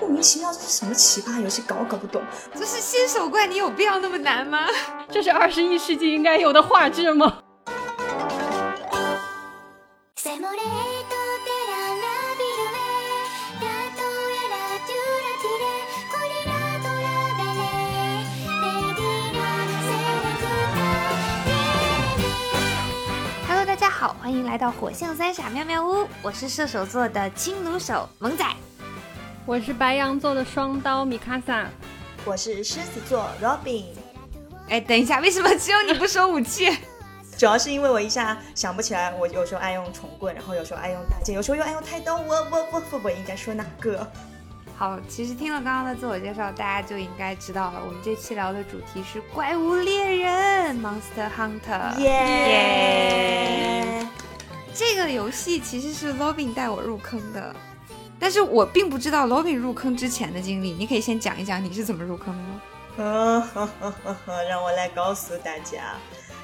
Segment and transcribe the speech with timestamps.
[0.00, 1.62] 莫名其妙，这是什么奇葩游戏？
[1.62, 2.22] 搞搞不懂。
[2.54, 4.66] 这是新手怪，你有必要那么难吗？
[5.10, 7.38] 这是二十一世纪应该有的画质吗？
[23.94, 26.08] 好，欢迎来到火象三傻妙妙屋。
[26.22, 28.44] 我是射手座的金弩手萌仔，
[29.44, 31.66] 我是白羊座的双刀米卡萨，
[32.24, 33.86] 我是狮子座 Robin。
[34.68, 36.70] 哎，等一下，为什么只有你不说武器？
[37.36, 42.20] 主要是因为我一下想不起来，我有时候爱用重棍，然后有时候爱用大剑，有时候又爱用太刀。
[42.20, 44.08] 我我我我我应该说哪个？
[44.78, 47.82] 好，其实听了刚刚的自我介绍，大家就应该知道了。
[47.84, 51.98] 我们这期聊的主题是怪物猎人 （Monster Hunter）。
[51.98, 54.06] 耶！
[54.72, 57.52] 这个游戏其实是 Robin 带我入坑的，
[58.22, 60.70] 但是我并不知道罗敏入坑之前的经历。
[60.70, 62.62] 你可以先讲一讲你是怎么入坑的吗？
[62.98, 63.66] 嗯，
[64.48, 65.96] 让我来告诉大家。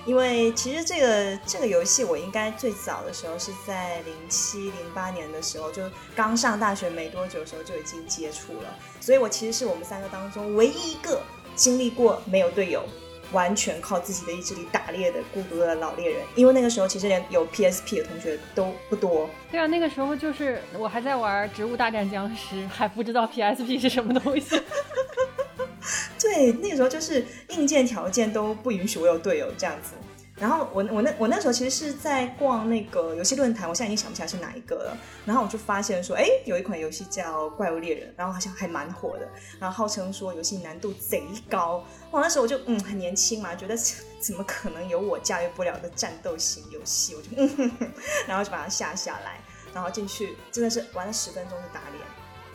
[0.05, 8.75] 因为其实这个这个游戏，我应该最早的时候是在零七零八年的时候，就刚上大学没多久的时候就已经接触了。
[9.01, 11.23] 所以我其实是我们三个当中唯一一个
[11.55, 12.84] 经历过没有队友，
[13.33, 16.23] 完全靠自己的意志力打猎的孤独的老猎人。
[16.34, 19.29] 因为那个时候其实连有 PSP 的同学都不多。
[19.51, 24.61] 对啊，那个时候就是我还在玩《植物大战僵尸》，还不知道 PSP 是什么东西。
[26.21, 29.95] 对，那个时候就是硬件条件都不允许我有队友这样子。
[30.39, 34.97] 然后我我那我那时候其实是在逛那个游戏论坛，我现在已经想不起来是哪一个了。
[35.27, 39.28] 然后我就发现说，哎，有一款游戏叫《怪物猎人》，然后好像还蛮火的。
[39.59, 41.84] 然后号称说游戏难度贼高。
[42.12, 43.77] 哇，那时候我就嗯很年轻嘛，觉得
[44.20, 47.14] 怎么可能有我驾驭不了的战斗型游戏？
[47.16, 47.72] 我就嗯，
[48.28, 49.41] 然后就把它下下来，
[49.75, 52.05] 然后进去真的是玩了十分钟就打脸，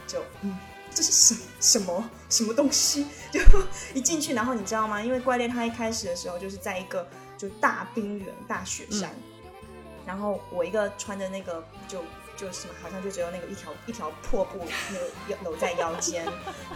[0.07, 0.57] 就嗯。
[0.95, 3.07] 这是什什么什么东西？
[3.33, 3.39] 就
[3.95, 5.01] 一进去，然后你知道吗？
[5.01, 7.07] 因为怪猎它一开始的时候就是在一个
[7.43, 9.09] 就大冰原、大雪山，
[10.05, 11.99] 然后我一个穿着那个就
[12.37, 14.97] 就什么，好像就只有那个一条一条破布那
[15.35, 16.25] 个搂在腰间，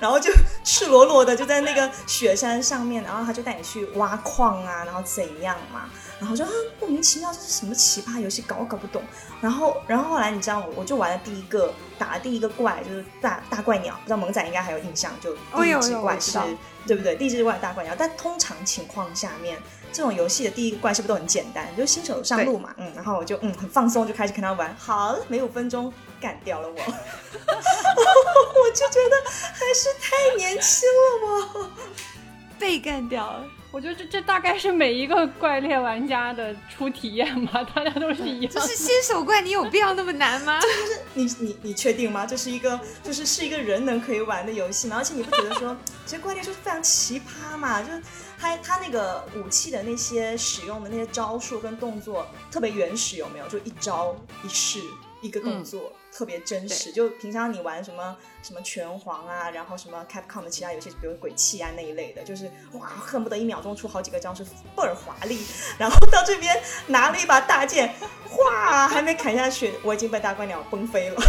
[0.02, 0.30] 然后就
[0.66, 5.90] 赤裸裸的就在那个雪山上面，然后他就带你去挖矿啊，然后怎样嘛？
[6.20, 6.44] 然后就
[6.82, 8.42] 莫名其妙，这是什么奇葩游戏？
[8.42, 9.02] 搞搞不懂。
[9.40, 13.94] 然后，然后后来你知道，我我就玩了第一个，打了第一个怪，就是大大怪鸟。
[14.02, 16.40] 不知道萌仔应该还有印象，就第一只怪是，
[16.88, 17.16] 对不对？
[17.16, 17.94] 第一只怪大怪鸟。
[17.96, 19.60] 但通常情况下面，
[19.98, 21.66] 这种游戏的第一个怪是不是都很简单？
[21.76, 22.94] 就新手上路嘛，嗯。
[22.94, 24.72] 然后我就嗯很放松，就开始跟他玩。
[24.78, 25.92] 好，没五分钟
[26.22, 31.72] 干掉了我， 我就觉得还是太年轻了嘛，
[32.60, 33.44] 被干掉了。
[33.78, 38.52] 我觉得这这大概是每一个怪猎玩家的初体验吧， 大家都是一样。
[38.52, 40.60] 就是新手怪，你有必要那么难吗？
[40.66, 42.26] 就是你你你确定吗？
[42.26, 44.96] 这是一个就是是一个人能可以玩的游戏吗？
[44.98, 45.78] 而且你不觉得说，
[46.08, 47.80] 其实怪猎就是非常奇葩嘛？
[47.84, 48.02] 就是
[48.40, 53.48] 他他那个武器的那些使用的那些招数跟动作特别原始，有没有？
[53.48, 54.80] 就一招一式
[55.22, 55.94] 一个动作。
[56.18, 64.44] 特别真实，就平常你玩什么什么拳皇啊，然后什么 Capcom 的其他游戏，比如鬼泣啊那一类的，就是哇，恨不得一秒钟出好几个招式，
[64.76, 65.46] 倍儿华丽。
[65.78, 67.94] 然后到这边拿了一把大剑，
[68.28, 71.22] 哗，还没砍下去，我已经被大怪鸟崩飞了。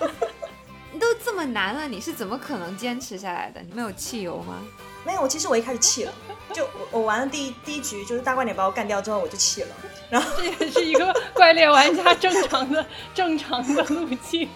[0.98, 3.60] 都这么难了，你是怎么可能坚持下来的？
[3.60, 4.62] 你没有汽油吗？
[5.04, 6.12] 没有，其实我一开始气了，
[6.54, 9.76] 就我我玩了第一第一局，就是大怪鸟把我干掉之后，我就气了。
[10.10, 12.84] 然后这也是一个怪猎玩家正常的
[13.14, 14.48] 正常的路径。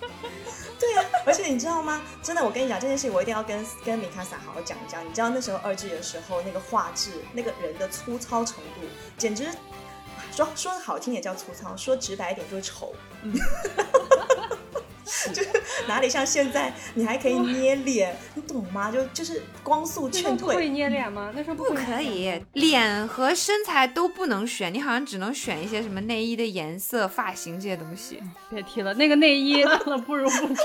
[0.78, 2.02] 对啊，而且你知道吗？
[2.22, 5.04] 真的，我跟你讲这件事，我一定要跟跟米卡萨好好讲一讲。
[5.08, 8.80] 你知道那时候二 G 的时候，那个画质，那个人的粗糙程度，
[9.16, 9.46] 简直
[10.32, 12.92] 说说的好听也叫粗糙，说直白一点就是丑。
[13.22, 13.32] 嗯
[15.34, 15.48] 就是
[15.86, 18.90] 哪里像现在，你还可以捏脸，你懂吗？
[18.90, 20.54] 就就是光速劝退。
[20.54, 21.32] 会捏脸吗？
[21.34, 28.22] 那时候不可以，脸和身材都不能选，你好像只能选一些什么内衣的颜色、发型这些东西。
[28.48, 29.64] 别提了，那个内衣
[30.06, 30.56] 不如不穿。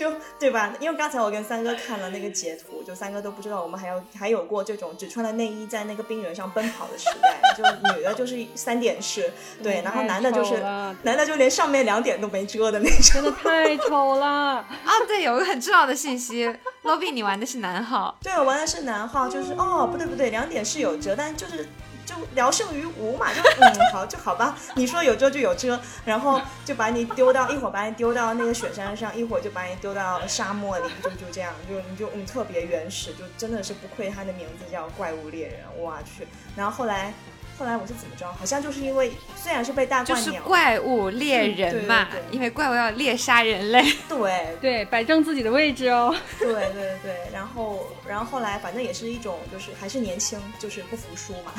[0.00, 0.72] 就对吧？
[0.80, 7.38] 因为刚才我跟三哥看了那个截图，就三哥都不知道我们还有还有过这种只穿了内衣在那个冰原上奔跑的时代。
[7.54, 7.62] 就
[7.94, 9.30] 女的就是三点式，
[9.62, 10.54] 对，然后男的就是
[11.02, 14.66] 男的就连上面两点都没遮的那种，真的太丑了啊！
[15.06, 16.48] 对，有个很重要的信息
[16.84, 21.68] ，lobby 你玩的是男号，对，我玩的是男号，就是哦，不对不对，两点是有遮，但就是。
[22.10, 24.58] 就聊胜于无嘛，就嗯好就好吧。
[24.74, 36.26] 你说有遮就有遮，然后就把你丢到一会儿把你丢到那个雪山上，一会儿就把你丢到沙漠里，就就这样，就你就嗯特别原始，就真的是不愧它的名字叫怪物猎人，我去。
[36.56, 37.14] 然后后来
[37.60, 38.26] 后来我是怎么着？
[38.32, 43.84] 好像就是因为虽然是被大就是怪鸟，怪物猎人嘛，对对对因为怪物要猎杀人类。
[44.08, 46.16] 对对，摆正自己的位置哦。
[46.38, 51.52] 对对对对，然后然后后来反正也是一种就是还是年轻，就是不服输嘛。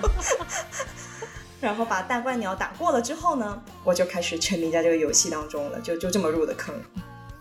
[1.60, 6.74] 然后把大怪鸟打过了之后呢，我就开始沉迷在这个游戏当中了，就就这么入的坑。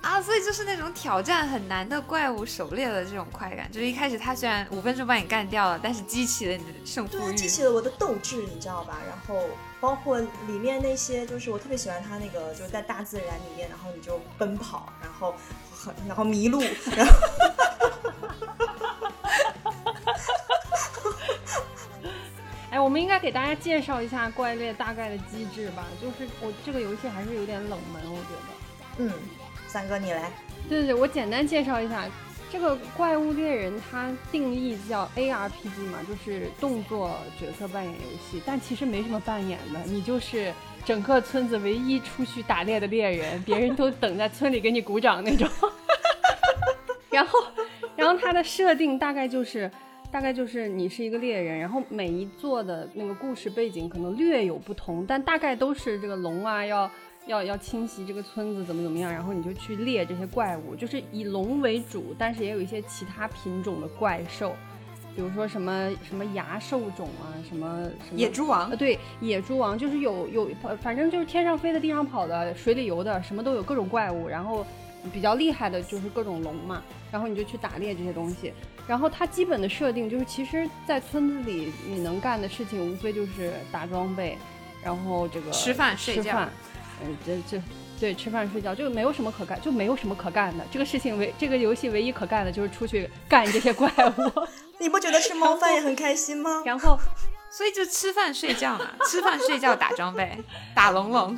[0.02, 7.36] 啊，所以就是那种挑战很难的怪物狩猎的这种快感，就是一开始它虽然五分钟把你干掉了，但是激起了你的胜负欲。
[7.36, 8.98] 激起了我的斗志，你知道吧？
[9.08, 9.48] 然后
[9.80, 15.36] 包括里面那些，就是我特别喜欢它那个，就是在大自然里面，然后你就奔跑，然后
[15.72, 16.62] 很然后迷路，
[16.96, 17.14] 然后
[22.72, 25.86] 哎，我们应该给大家介绍一下怪猎大概的机制吧。
[26.02, 28.38] 就是我这个游戏还是有点冷门，我觉得。
[28.98, 29.12] 嗯，
[29.72, 30.30] 三哥你来，
[30.68, 32.04] 对对对，我简单介绍一下，
[32.52, 40.52] 这个怪物猎人它定义叫 ARPG 嘛，就是动作角色扮演游戏，但其实没什么扮演的，你就是
[40.84, 45.48] 整个村子唯一出去打猎的猎人，别人都等在村里给你鼓掌那种。
[47.10, 47.40] 然后，
[47.96, 49.72] 然后它的设定大概就是。
[50.12, 56.92] 大概就是你是一个猎人，然后每一座的那个故事背景可能略有不同，但大概都是这个龙啊要
[57.28, 64.56] 要要侵袭这个村子怎么怎么样，然后你就去猎这些怪物，就是以龙为主，但是也有一些其他品种的怪兽，
[65.16, 70.50] 比如说什么什么牙兽种啊，什么什么野猪王呃，对，野猪王就是有有，
[70.82, 74.28] 反正就是天上飞的、地上跑的、水里游的，什么都有，各种怪物。
[74.28, 74.66] 然后
[75.14, 76.82] 比较厉害的就是各种龙嘛，
[77.12, 78.54] 然后你就去打猎这些东西。
[78.88, 84.38] 然后它基本的设定就是，其实，在村子里你能干的事情无非就是打装备，
[84.84, 86.71] 然后这个吃饭睡觉吃饭，嗯，
[87.26, 87.62] 这这。
[88.00, 90.66] 对，吃饭睡觉就没有什么可干，就没有什么可干的。
[90.72, 93.88] 这个事情唯这个游戏唯一可干的就是出去干这些怪
[94.18, 94.48] 物。
[94.80, 96.64] 你不觉得吃猫饭也很开心吗？
[96.66, 96.98] 然后
[97.52, 100.36] 所以就吃饭睡觉嘛， 吃饭睡觉打装备，
[100.74, 101.38] 打龙龙。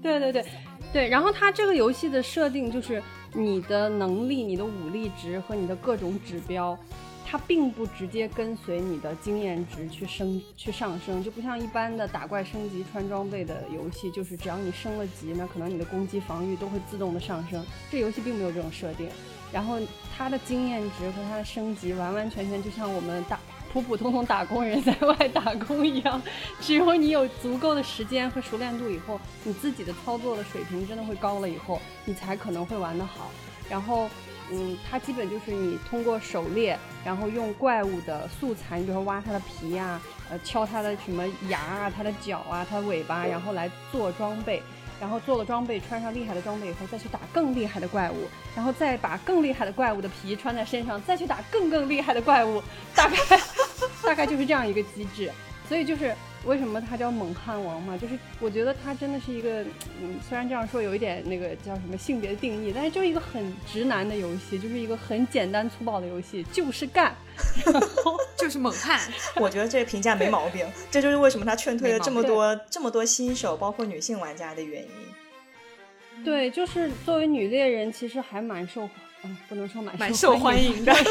[0.00, 0.44] 对对对，
[0.92, 1.08] 对。
[1.08, 3.02] 然后它这个游戏的设定就是
[3.32, 6.78] 你的能力、你的武力值和你的各种指标，
[7.26, 17.64] 它并不直接跟随你的经验值去升去上升，就不像一般的打怪升级穿装备的游戏，就是只要你升了级，那可能你的攻击防御都会自动的上升。
[17.90, 19.08] 这游戏并没有这种设定，
[19.52, 19.78] 然后
[20.16, 23.38] 它的经验值和它的升级完完全全就像我们打。
[23.72, 26.22] 普普通通打工人 在外打工一样，
[26.60, 33.32] 只有你有足够的时间和熟练度以后，你自己的操作的水平真的会高了以后，你才可能会玩得好。
[33.68, 34.08] 然后，
[34.50, 40.00] 嗯，它基本就是你通过狩猎，然后用怪物的素材，你比如说挖它的皮呀、
[40.30, 44.62] 呃，敲它的什么牙啊、它的脚啊、它的尾巴，然后来做装备。
[45.00, 52.62] 然后做了装备，穿上厉害的装备以后，再去打更厉害的怪物，然后再把更厉害的怪物的皮穿在身上，再去打更更厉害的怪物，
[52.94, 53.16] 大概
[54.04, 55.30] 大概就是这样一个机制。
[55.68, 56.14] 所以就是
[56.44, 59.62] 为什么他叫猛汉王嘛，就是我觉得他真的是一个，
[60.02, 67.16] 嗯，虽然这样说有一点那个叫什么性别的定义，但是就一个很直男的游戏，就是一个很简单粗暴的游戏，就是干，
[67.64, 69.00] 然后 就是猛汉。
[69.36, 76.24] 我觉得这个评价没毛病，这就是为什么他劝退了这么多这么多新手，包括女性玩家的原因。
[76.24, 78.88] 对，就是作为女猎人，其实还蛮受，
[79.24, 81.00] 嗯，不能说蛮蛮受欢迎的吧，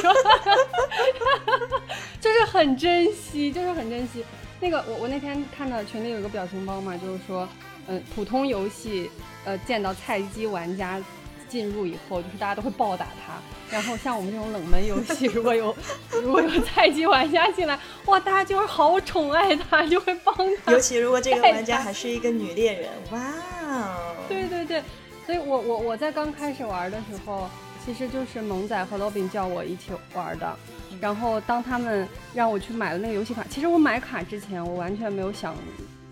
[2.22, 4.24] 就是很珍惜，就是很珍惜。
[4.64, 7.46] 那个我我那天看到群里有一个表情包嘛，就是说，
[7.88, 9.12] 嗯，普通游戏，
[9.44, 11.04] 呃，见到菜鸡玩家
[11.50, 13.34] 进入以后，就是大家都会暴打他。
[13.70, 15.76] 然后像我们这种冷门游戏，如果有
[16.12, 20.34] 如果有菜鸡玩家进来，哇，大家就会好宠爱他，就会帮
[20.64, 20.72] 他。
[20.72, 23.20] 尤其如果这个玩家还是一个女猎人，哇
[23.64, 24.16] 哦！
[24.30, 24.82] 对对对，
[25.26, 27.50] 所以我我我在刚开始玩的时候，
[27.86, 30.56] 其实就是萌仔和罗宾叫我一起玩的。
[31.02, 35.56] 然后当他们让我去买了那个游戏卡，其实我买卡之前我完全没有想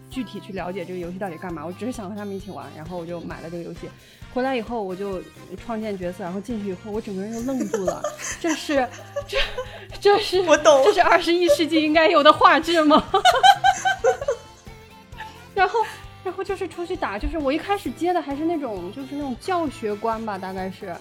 [0.10, 3.90] 具体去了解这个游戏到底干嘛，我只是想和他们一起玩，然后我就买了这个游戏。
[4.34, 5.22] 回来以后我就
[5.64, 8.02] 创建角色，然后进去以后我整个人就愣住了，
[8.40, 8.88] 这是
[9.28, 9.38] 这
[10.00, 13.04] 这是我懂这是二十一世纪应该有的画质吗？
[15.56, 15.80] 然后。
[16.24, 20.96] 然后就是出去打，就是我一开始接的还是那种就是那种教学关吧，大概是，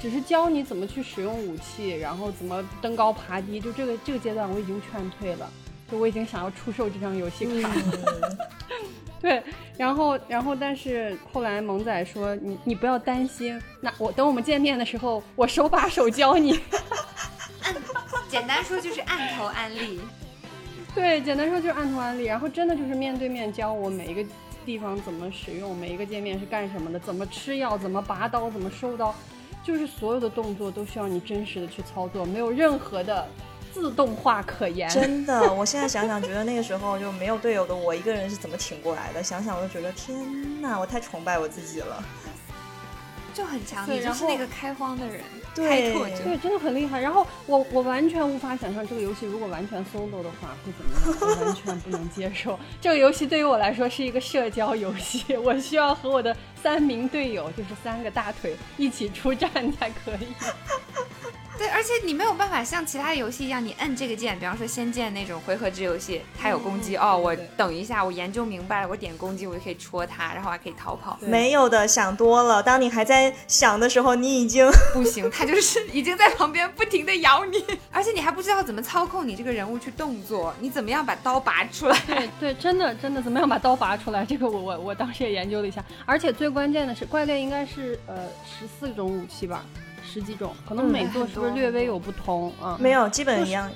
[0.00, 5.48] 只是教你怎么去使用武器，然后怎么登高爬低，就这个这个阶段我已经劝退了，
[5.90, 7.70] 就我已经想要出售这张游戏卡。
[7.74, 8.38] 嗯
[9.20, 9.42] 对，
[9.76, 16.58] 然后然后但是后来萌仔说你你不要担心，那我等我们见面的时候，我手把手教你。
[18.30, 20.00] 简单说就是按头安利。
[20.94, 24.24] 对，简单说就是按头安利，然后真的就是面对面教我每一个
[24.64, 29.14] 地方怎么使用，每一个界面是干什么的，怎么吃药，怎么拔刀，怎么收刀，
[29.62, 33.26] 就是所有的动作都需要你真实的去操作，没有任何的
[33.72, 34.88] 自动化可言。
[34.88, 39.22] 真的，我现在想想，觉得那个时候就没有队友的我一个人是怎么挺过来的？
[39.22, 42.02] 想想我就觉得天哪，我太崇拜我自己了。
[43.32, 46.24] 就很强，对然后你就是那个开荒的人，对开拓者。
[46.24, 47.00] 对，真的很厉害。
[47.00, 52.58] 然后我我完全无法想象这个游戏如果完全 solo 的话会怎么样，我完全不能接受。
[52.80, 60.28] 这个游戏对于我来说是一个社交游戏，我需要和我的三名队友，就是三个大腿一起出战才可以。
[61.60, 71.18] 对，而且你没有办法像其他游戏一样，你摁这个键，比方说《仙剑》那种回合制游戏，它有攻击、嗯哦，我等一下，我研究明白了，我点攻击，我就可以戳它，然后还可以逃跑。
[71.20, 72.62] 没有的，想多了。
[72.62, 77.62] 当你还在想的时候，你已经 不行，它就是 已经在旁边不停的咬你，
[77.92, 81.98] 而且你还不知道怎么操控你这个人物去动作，你怎么样把刀拔出来？
[82.06, 84.24] 对对，真的真的，怎么样把刀拔出来？
[84.24, 88.14] 这个我我我当时也研究了一下，而且最关键的是，怪猎应该是呃
[88.46, 89.62] 十四种武器吧，
[90.10, 92.76] 十几种，可能嗯每座是不是略微有不同啊？
[92.80, 93.70] 没有，基本一样。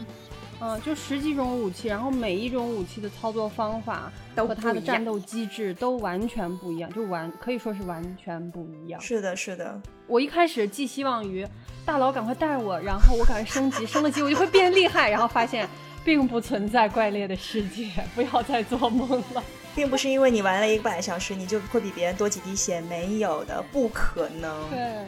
[0.60, 8.98] 嗯，就十几种武器，然后每一种武器的操作方法都和它的战斗机制都完全不一样，就完可以说是完全不一样。
[9.00, 11.46] 是的，是的，我一开始寄希望于
[11.84, 15.68] 大佬赶快带我，然后我赶快升级，升了级我就会变厉害，然后发现
[16.04, 19.42] 并不存在怪猎的世界，不要再做梦了。
[19.74, 24.70] 并不是因为你玩了一个半小时，你就会比别人多几滴血，没有的，不可能。
[24.70, 25.04] 对，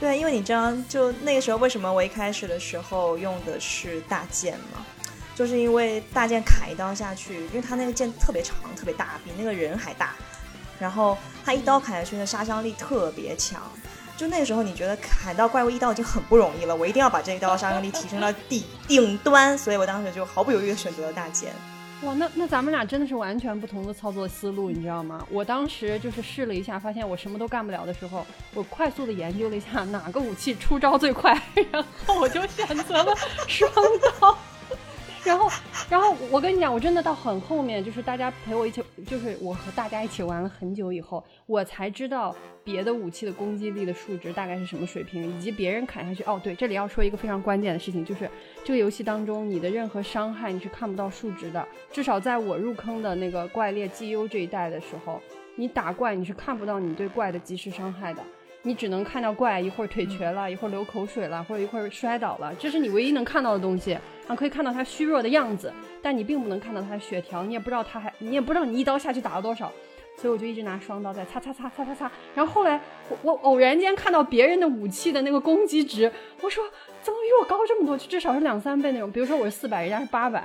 [0.00, 4.86] 对，因为你知道，就那个时候为什么我一开始的时候用的是大剑嘛？
[5.34, 10.14] 就是因为大剑砍一刀下去，因为它那个剑特别长、特别大，比那个人还大，
[10.78, 13.62] 然后它一刀砍下去的杀伤力特别强。
[14.16, 21.52] 就那个时候，你觉得砍到怪物一刀已经很不容易了，我一定要把这一刀杀伤力提升到顶顶端，所以我当时就毫不犹豫的选择了大剑。
[22.02, 25.26] 哇，那那咱们俩真的是完全不同的操作思路，你知道吗？
[25.30, 28.24] 我当时就是试了一下，发现我什么都干不了的时候，
[28.54, 31.32] 我快速的研究了一下哪个武器出招最快，
[31.72, 33.12] 然后我就选择了
[33.48, 33.70] 双
[34.20, 34.38] 刀。
[35.28, 35.50] 然后，
[35.90, 46.22] 然后我跟你讲，我真的到很后面，就是大家陪我一起，就是我和大家一起玩了很久以后，我才知道别的武器的攻击力的数值大概是什么水平，以及别人砍下去。
[46.22, 48.26] 哦，对，这里要说一个非常关键的事情，就是
[48.64, 55.20] 这个游戏当中你的任何伤害你是看不到数值的，至少在我入坑的那个怪猎 GU 这一代的时候，
[55.56, 58.22] 你打怪你是看不到你对怪的及时伤害的。
[58.62, 63.96] 你只能看到怪一会儿腿瘸了，一会儿流口水了，或者一会儿摔倒了，这是你唯一能看到的东西。
[64.28, 69.72] 啊可以看到他虚弱的样子，但你并不能看到他的血条，你也不知道他还，你也不知道你一刀下去打了多少。
[70.16, 72.10] 所以我就一直拿双刀在擦擦擦擦擦擦。
[72.34, 76.64] 然后后来我我偶然间看到别人的武器的那个攻击值，我说
[77.00, 77.96] 怎么比我高这么多？
[77.96, 79.10] 就至少是两三倍那种。
[79.12, 80.42] 比如说我是四百，人家是八百，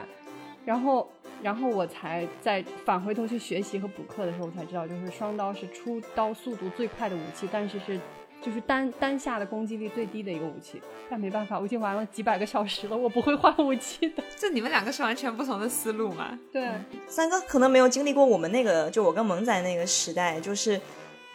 [0.63, 1.09] 然后
[1.41, 7.99] 然后我才再返回头去学习和补课的时候，我才知道，就是双刀是出刀速度最快的武器，但是是
[8.43, 10.81] 就是单单下的攻击力最低的一个武器。
[11.09, 14.23] 但没办法，我已经玩了几百个小时了，我不会换武器的。
[14.37, 16.37] 就你们两个是完全不同的思路嘛？
[16.51, 16.69] 对，
[17.07, 20.79] 三哥可能没有经历过我们那个，就我跟萌仔那个时代，就是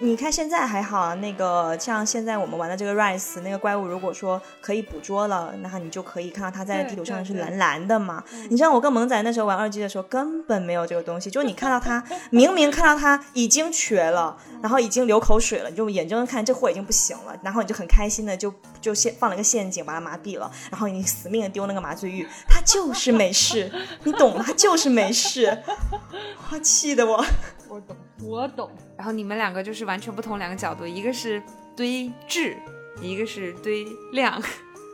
[0.01, 8.23] 你看现在还好啊，那个像现在我们玩的这个 Rise 那个怪物，如果说可以捕捉了，那你就可以看到它在地图上是蓝蓝的嘛。
[8.49, 23.69] 你知道我跟萌仔那时候玩二 G 的时候，根本没有这个东西，就是你看到它，明明看到它已经瘸了，然后已经流口水了，你就眼睁睁看这货已经不行了，然后你就很开心的就就陷放了个陷阱把它麻痹了，然后你死命的丢那个麻醉玉，它就是没事，
[24.05, 24.45] 你懂吗？
[24.47, 25.59] 它就是没事，
[26.53, 27.25] 我气的我。
[27.69, 28.71] 我懂，我懂。
[28.97, 31.43] 然后你们两个就是完全不同两个角度，一个是
[31.77, 32.57] 堆质，
[33.01, 34.43] 一个是堆量。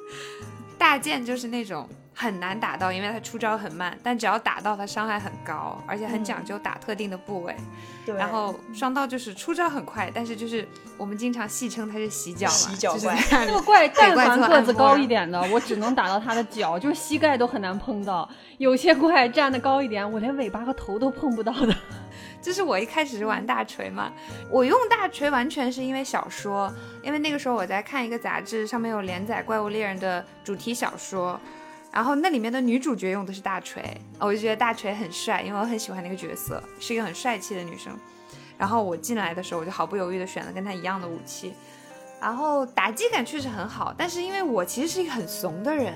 [0.76, 7.56] 大剑就是那种很难打到，因为它出招很慢，但只要打到它伤害很高，而且很讲究打特定的部位。
[8.04, 13.16] 对，然后双刀就是出招很快，但是就是我们经常戏称它是洗脚嘛，就是洗脚怪
[13.46, 18.28] 这个怪 但凡个子高一点的，我只能打到他的脚，就是膝盖都很难碰到。
[18.58, 21.74] 有些怪站得高一点，我连尾巴和头都碰不到的。
[22.44, 24.12] 就是我一开始是玩大锤嘛，
[24.50, 26.70] 我用大锤完全是因为小说，
[27.02, 31.40] 因为那个时候我在看一个杂志，上面有连载《怪物猎人》的主题小说，
[31.90, 33.82] 然后那里面的女主角用的是大锤，
[34.18, 37.98] 我就觉得大锤很帅，因为我很喜欢那个角色，是一个很帅气的女生。
[38.58, 41.54] 然后我进来的时候，我就毫不犹豫的选了跟她一样的武器，
[42.20, 45.94] 然后打击感确实很好，但是因为我其实是一个很怂的人。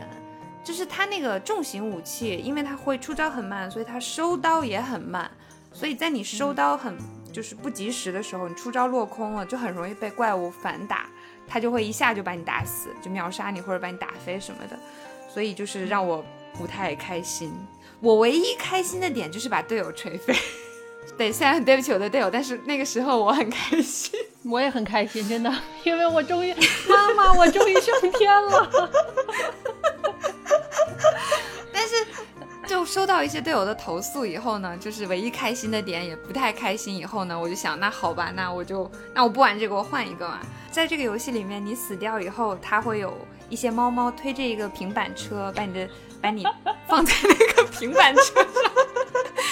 [0.64, 5.30] 就是他那个重型武器，因为他会出招很慢，所以他收刀也很慢。
[5.72, 6.96] 所以在你收刀很
[7.32, 11.06] 就是不及时的时候，你出招落空了，就很容易被怪物反打，
[11.46, 14.78] 它就会一下就把你打死，就秒杀你或者把你打飞什么的。
[15.32, 16.24] 所以就是让我
[16.58, 17.52] 不太开心。
[18.00, 20.34] 我唯一开心的点就是把队友锤飞。
[21.16, 24.18] 对，虽然很对不起我的队友，但是那个时候我很开心。
[24.44, 25.52] 我也很开心，真的，
[25.84, 26.54] 因为我终于，
[26.88, 28.90] 妈妈，我终于上天了。
[32.78, 36.96] 就收到一些队友的投诉以后呢，就是唯一开心的点也不太开心。
[36.96, 40.38] 以后呢，我就想，那好吧，那我就那我不玩这个，我换一个嘛。
[40.70, 43.12] 在这个游戏里面，你死掉以后，它会有
[43.48, 45.88] 一些猫猫推着一个平板车，把你的
[46.22, 46.44] 把你
[46.86, 48.46] 放在那个平板车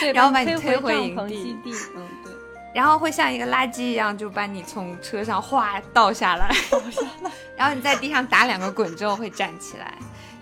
[0.00, 1.56] 上， 然后把你推回营地。
[1.96, 2.32] 嗯，对。
[2.72, 7.30] 然后会像一个垃圾一样，就把你从车上哗倒下来，倒下来。
[7.56, 9.94] 然后你在地上打两个滚之后会站起来。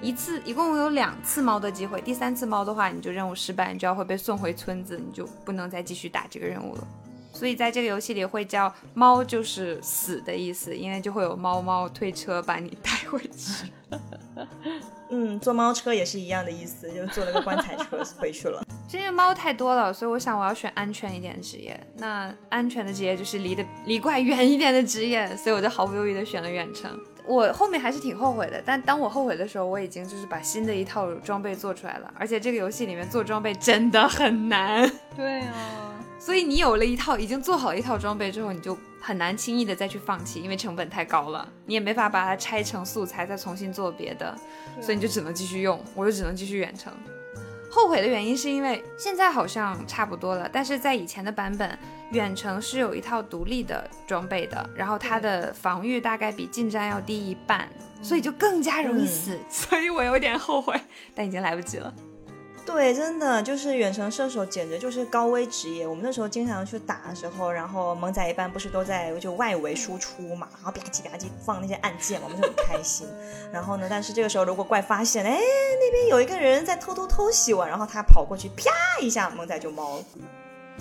[0.04, 6.87] 一次一共有两次猫的机会，第三次猫的话，你就任务失败，你就要会被送回村子，你就不能再继续打这个任务了。
[7.32, 13.73] 所以在这个游戏里会叫猫就是死的意思，因为就会有猫猫推车把你带回去。
[15.11, 18.62] 嗯，坐猫车也是一样的意思，就坐了个棺材车 回去了。
[18.92, 21.78] 因为猫太多了，所以我想我要选安全一点的职业。
[21.96, 26.96] 那安全的职业就是离的离怪远一点的职业，所以我就毫不犹豫的选了远程。
[27.26, 32.12] 我后面还是挺后悔的，但当我后悔的时候，我已经就是把新的一套装备做出来了。
[32.19, 34.90] 而且这个游戏里面做装备真的很难。
[35.16, 44.37] 对啊，所以你有了一套已经做好一套装备之后，你就很难轻易的再去放弃，因为成本太高了，你也没法把它拆成素材再重新做别的，
[44.81, 46.93] 所以你就只能继续用，我就只能继续远程。
[47.75, 51.76] 后悔的原因是因为现在好像差不多了，但是在以前的版本，
[52.12, 57.69] 远程是有一套独立的装备的，然后它的防御大概比近战要低一半，
[58.00, 60.81] 所以就更加容易死， 所以我有点后悔，
[61.16, 61.93] 但已经来不及了。
[62.66, 65.87] 对，真的就是远程射手，简直就是高危职业。
[65.87, 73.06] 我们那时候经常去打的时候，然后萌仔一般不是都在就外围输出嘛，然后吧唧吧唧放那些按键，我们就很开心。
[73.52, 80.04] 然后呢，但是这个时候如果怪发现，哎，那边有一个人在偷偷偷袭我，然后他跑过去，啪一下，萌仔就猫了。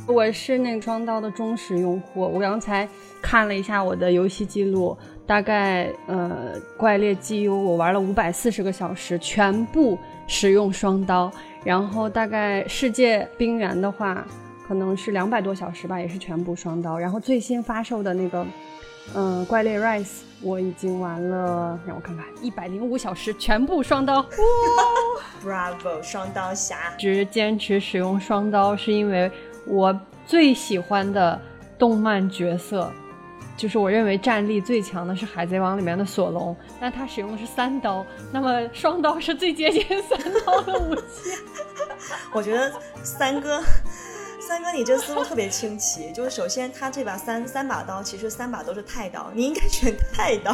[0.07, 2.87] 我是那个双刀的忠实用户，我刚才
[3.21, 4.97] 看了一下我的游戏记录，
[5.27, 9.97] 大概呃怪猎 GU 我玩了五百四十个小时，全部
[10.27, 11.31] 使用双刀。
[11.63, 14.25] 然后大概世界冰原的话，
[14.67, 16.97] 可能是两百多小时吧，也是全部双刀。
[16.97, 18.45] 然后最新发售的那个，
[19.15, 24.19] 嗯，怪猎 Rise，我已经玩了，让我看看，一百零五小时，全部双刀。
[24.19, 24.27] 哇，
[25.43, 26.75] Bravo，双刀侠！
[26.97, 29.31] 只坚持使用双刀，是因为
[29.65, 31.39] 我最喜欢的
[31.77, 32.91] 动漫角色。
[33.63, 41.31] 就是我认为战力最强的是《海贼王》里面的索隆，但他使用的是三刀，那么双刀是最接近三刀的武器。
[42.35, 42.69] 我觉得
[43.03, 43.63] 三哥，
[44.37, 50.51] 三哥你这思路特别清奇，就是首先他这把三三把刀，其实三把都是太刀，你应该选太刀。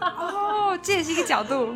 [0.00, 1.74] 哦，这也是一个角度。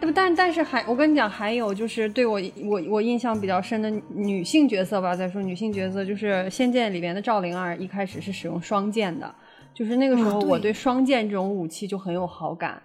[0.00, 0.12] 对不？
[0.12, 5.14] 但但是还我跟你讲，还有就是对我我我印象比较深的女性角色吧。
[5.14, 9.34] 再说女性角色，就是《仙剑》里面的赵灵儿，一开始是使用双剑的。
[9.78, 12.82] 就是那个时候，我对双剑这种武器就很有好感。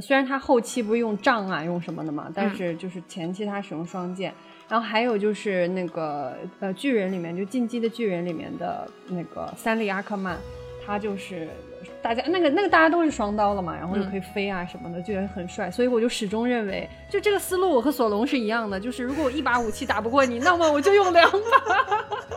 [0.00, 4.32] 虽然他后期不是用杖啊，用什么的嘛，但是就是前期他使用双剑。
[4.68, 10.36] 然后还有就是那个呃巨人里面，就进击的巨人里面的那个三笠阿克曼，
[10.84, 11.48] 他就是
[12.02, 15.70] 大家那个那个大家都是双刀了嘛，然后就可以飞啊什么的，就觉得很帅。
[15.70, 21.38] 所以我就始终认为，就这个思路我和索隆是一样的，就是如果我一把武器打不过你，那么我就用两把。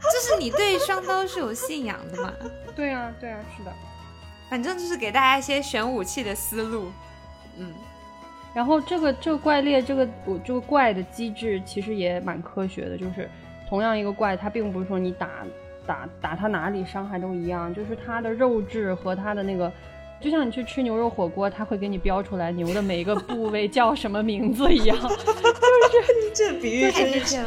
[0.00, 2.32] 就是你对双刀是有信仰的嘛？
[2.80, 3.70] 对啊，对啊，是的。
[4.48, 6.90] 反正就是给大家一些选武器的思路。
[7.58, 7.74] 嗯，
[8.54, 13.28] 然后这个这个怪猎这个我这个怪的机制其实也蛮科学的，就是
[13.68, 15.28] 同样一个怪，它并不是说你打
[15.86, 19.70] 打打它哪里伤害都一样，就是它的肉质和它的那个。
[20.20, 27.42] 就像你去吃牛肉火锅，他会给你标出来牛的每一个部位叫什么名字一样，就 是这比喻真是，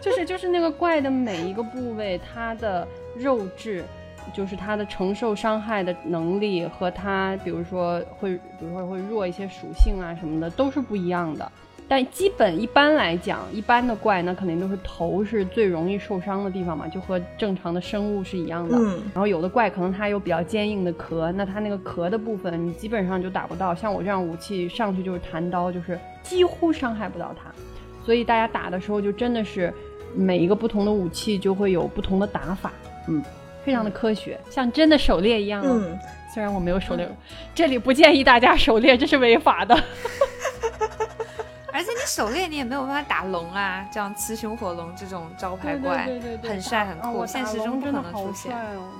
[0.00, 3.84] 就是就是那个怪的每一个部位，它的肉质，
[4.32, 11.50] 就是它的承受伤害的能力和它，比如说会，比如说会弱一些属性啊什么的，都是不一样的。
[11.88, 18.76] 但基本一般来讲，一般的怪那肯定都是头是最容易受伤的地方嘛，就和正常的生物是一样的。
[18.76, 19.00] 嗯。
[19.14, 23.72] 然后有的怪可能它有比较坚硬的壳，那它那个壳的部分你基本上就打不到。
[23.72, 27.52] 像我这样武器上去就是弹刀，就是几乎伤害不到它。
[28.04, 29.72] 所以大家打的时候就真的是
[30.12, 32.72] 每一个不同的武器就会有不同的打法，
[33.06, 33.22] 嗯，
[33.66, 35.60] 非常的科学，像真的狩猎一样。
[35.66, 35.98] 嗯。
[36.32, 37.08] 虽然我没有狩猎，
[37.54, 39.74] 这里不建议大家狩猎，这是违法的。
[41.72, 48.52] 而且你狩猎你也没有办法打龙啊，这样雌雄火龙这种招牌怪，对对对，很帅很酷，现实中不可能出现。
[48.54, 48.90] 哦，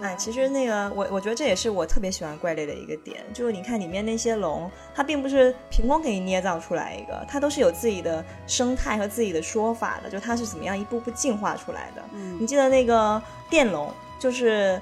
[0.00, 12.02] 哎，其实那个我我觉得这也是我特别喜欢怪类的一个点，就是你看里面那些龙，它并不是凭空给你捏造出来一个，它都是有自己的生态和自己的说法的，就它是怎么样一步步进化出来的。
[12.12, 14.80] 嗯，你记得那个电龙，就是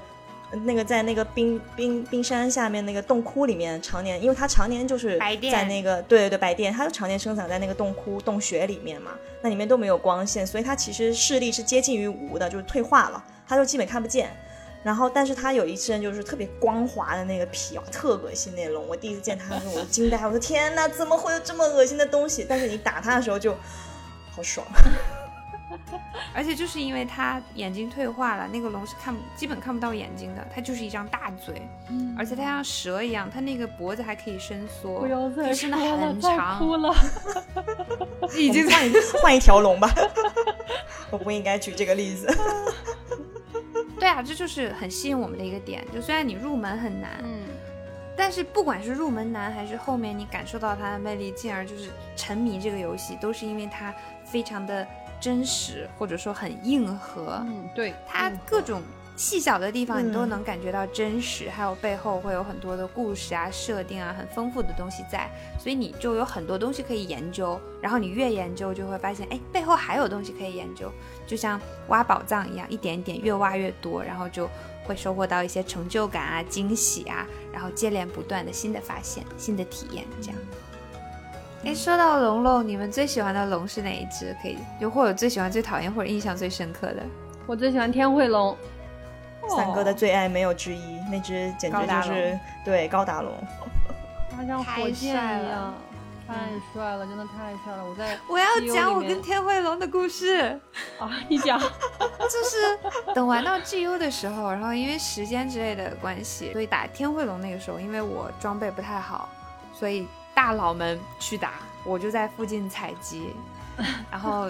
[0.63, 14.29] 那个在那个冰冰冰山下面那个洞窟里面常年，因为它常年就是白电在那个对对对白电，它就常年生长在那个洞窟洞穴里面嘛，那里面都没有光线，所以它其实视力是接近于无的，就是退化了，它就基本看不见。
[14.83, 18.87] 然后，但是它有一身就是特别光滑的那个皮啊，特恶心那龙。
[18.87, 22.45] 我第一次见它的时候，我就惊呆，我说天哪，怎么会有这么恶心的东西？
[22.47, 23.55] 但是你打它的时候就
[24.31, 24.67] 好爽。
[26.35, 31.67] 而且就是因为它眼睛退化了，那个龙是看基本看不到眼睛的，它就是一张大嘴，
[32.17, 36.93] 而且它像蛇一样，它那个脖子还可以伸缩，不要再伸的很长，哭了。
[38.35, 39.93] 已经换一换一条龙吧。
[41.09, 42.27] 我不应该举这个例子。
[43.99, 45.85] 对啊，这就是很吸引我们的一个点。
[45.93, 47.41] 就虽然你入门很难，嗯，
[48.15, 53.93] 但是不管是入门难还是后面你感受到它的魅力，进而就是沉迷这个游戏，都是因为它
[54.25, 54.85] 非常的
[55.21, 57.41] 真实，或者说很硬核。
[57.47, 58.81] 嗯，对，它嗯各种
[59.15, 65.29] 细小的地方你都嗯能感觉到真实，还有背后会有很多的故事啊、设定啊，很丰富的东西在，
[65.59, 67.59] 所以你就有很多东西可以研究。
[67.79, 70.91] 然后你越研究，就会发现，哎，背后还有东西可以研究，
[71.25, 74.49] 就像挖宝藏一样，一点一点越挖越多，然后就
[74.85, 80.39] 会收获到一些成就感啊、惊喜啊，然后接连不断的新的发现、新的体验，这样。
[81.65, 84.35] 哎，说到龙龙，你们最喜欢的龙是哪一只？
[84.41, 87.03] 可以，又或者最喜欢、最讨厌或者印象最深刻的？
[87.47, 88.55] 我最喜欢天慧龙。
[89.49, 93.33] 三哥的最爱没有之一，那只简直就是龙对高达龙。
[94.35, 95.73] 它像火箭一样，
[96.27, 96.33] 太
[96.73, 97.85] 帅了，真的太帅了！
[97.85, 100.59] 我在我要讲我跟天慧龙的故事。
[100.99, 109.29] 啊，你讲， 就是等玩到 GU 的时候，然后因为时间之类的关系，所以打天慧龙那个时候，因为我装备不太好，
[109.73, 113.29] 所以大佬们去打，我就在附近采集。
[114.11, 114.49] 然后，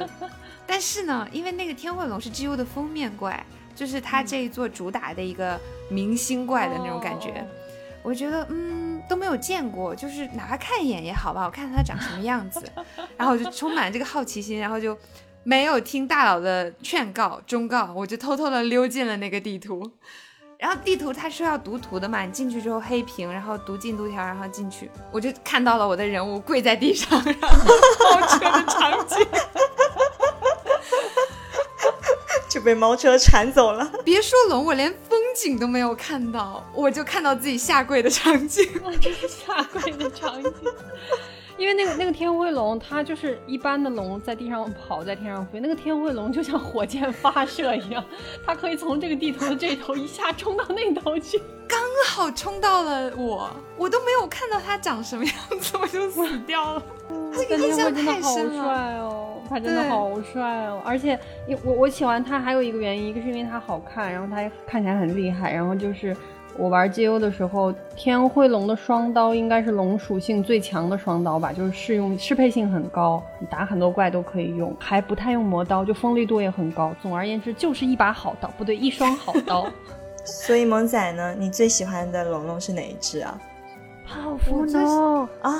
[0.67, 3.41] 但是呢，因为那个天慧龙是 GU 的封面怪，
[3.73, 5.59] 就是它这一座主打的一个
[5.89, 7.45] 明星怪的那种感觉，哦
[8.03, 12.63] 我觉得嗯都没有见过，就是哪怕看一眼也好吧，我看看它长什么样子，
[13.17, 14.97] 然后我就充满这个好奇心，然后就
[15.43, 19.91] 没有听大佬的劝告忠告，我就偷偷的溜进了那个地图。
[20.59, 27.49] 然后地图它是要读图的嘛，你进去之后黑屏，然后读进度条，然后进去，我就看到了我的人物跪在地上，然后
[28.11, 29.17] 猫车的场景。
[32.53, 33.91] 就被猫车铲走了。
[34.05, 38.63] 别说龙，我连风景都没有看到，我就看到自己下跪的场景。
[39.01, 40.53] 这是下跪的场景。
[41.57, 45.59] 因为那个那个天灰龙，它就是一般的龙在地上跑，在天上飞。
[45.59, 48.03] 那个天灰龙就像火箭发射一样，
[48.45, 51.41] 它可以从这个地图的这头一下冲到那头去。
[51.67, 56.83] 刚好冲到了我，我都没有看到它长什么样子，我就死掉了。
[57.35, 58.63] 这个但天印象太慧真的好深了。
[58.63, 60.81] 帅哦，他真的好帅哦！
[60.83, 66.17] 而且，因我我喜欢他还有一个原因，一个是因为他好看，然后他看起来很厉害，然后就是
[66.57, 76.91] 我玩 GU 的时候，天辉龙的双刀应该是龙属性最强的双刀吧，就是适用适配性很高，你打很多怪都可以用，还不太用魔刀，就锋利度也很高。
[76.99, 79.67] 总而言之，就是一把好刀，不对，一双好刀。
[80.25, 83.39] 所以萌仔呢，你最喜欢的龙龙是哪一只啊？
[84.07, 85.51] 泡芙龙，啊，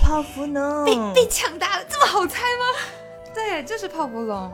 [0.00, 0.84] 泡芙龙。
[0.84, 3.01] 被被抢答了，这么好猜吗？
[3.34, 4.52] 对，就是泡芙龙。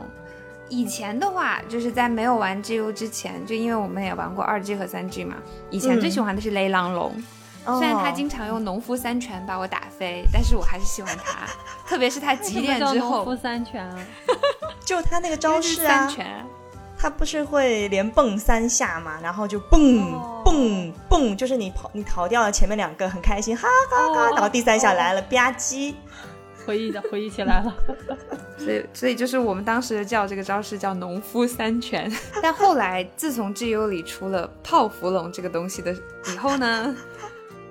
[0.69, 5.35] 以前的话，就是在没有玩 GU 之前，就因为我们也玩过二 G 和三 G 嘛，
[5.71, 7.11] 以前嗯最喜欢的是雷狼龙。
[7.65, 11.45] 哦虽然他经常用农夫三拳把我打飞，但是我还是喜欢他，
[11.85, 13.95] 特别是他急电之后 农夫后，三拳啊，
[14.85, 16.45] 就他那个招式啊，三拳，
[16.97, 25.93] 他不是会连蹦三下嘛，然后就蹦、哦蹦蹦，就是你跑你逃掉了前面两个，很开心，哈哈哈，哦然后第三下来了，吧唧，
[26.69, 27.75] 回忆的回忆起来了。
[28.59, 32.11] 所以所以就是我们当时叫这个招式叫农夫三拳。
[32.43, 35.91] 但后来自从 GU 里出了泡芙龙这个东西的
[36.31, 36.95] 以后呢，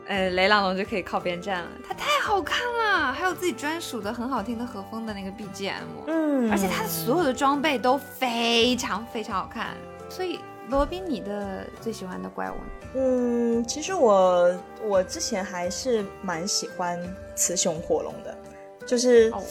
[0.09, 1.69] 呃，雷狼龙就可以靠边站了。
[1.87, 5.73] 它太好看了，还有自己专属的很好听的和风的那个 BGM，、
[6.09, 9.77] 嗯，而且它的所有的装备都非常非常好看。
[10.09, 12.61] 所以罗宾，你的最喜欢的怪物呢？
[12.95, 16.99] 嗯，其实我我之前还是蛮喜欢
[17.37, 18.35] 雌雄火龙的，
[18.89, 19.45] 就是哦。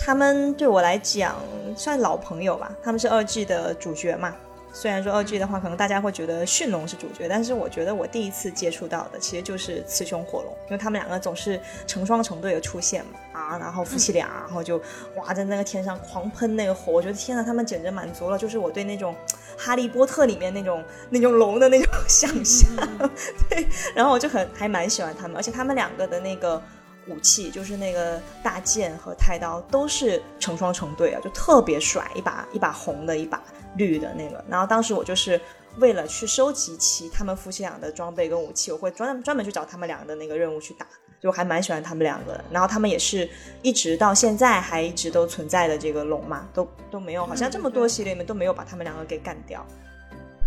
[0.00, 1.34] 他们对我来讲
[1.76, 4.32] 算老朋友吧，他们是二 G 的主角嘛。
[4.72, 14.80] 虽然说二 G 的话，可能大家会觉得驯龙是主角，但是我觉得我第一次接触到的其实就是雌雄火龙，因为他们两个总是成双成对的出现嘛，啊，然后夫妻俩，然后就
[15.16, 19.12] 哇在那个天上狂喷那个火，我觉得天呐，他们简直满足了，就是我对那种
[19.56, 22.70] 哈利波特里面那种那种龙的那种想象，
[23.50, 26.62] 对，然后我就很还蛮喜欢他们，而且他们两个的那个
[27.08, 33.42] 武器，就是那个大剑和太刀，都是成双成对啊，就特别帅，一把一把红的，一把
[33.76, 34.44] 绿的那个。
[34.48, 35.40] 然后当时我就是
[35.78, 40.86] 为了去收集齐他们夫妻俩的装备跟武器，我会专专门去找他们俩的那个任务去打，
[41.20, 42.44] 就还蛮喜欢他们两个的。
[42.50, 43.28] 然后他们也是
[43.62, 49.64] 一直到现在还一直都存在的这个龙嘛，都都没有，好像这么多系列里面都没有把他们两个给干掉。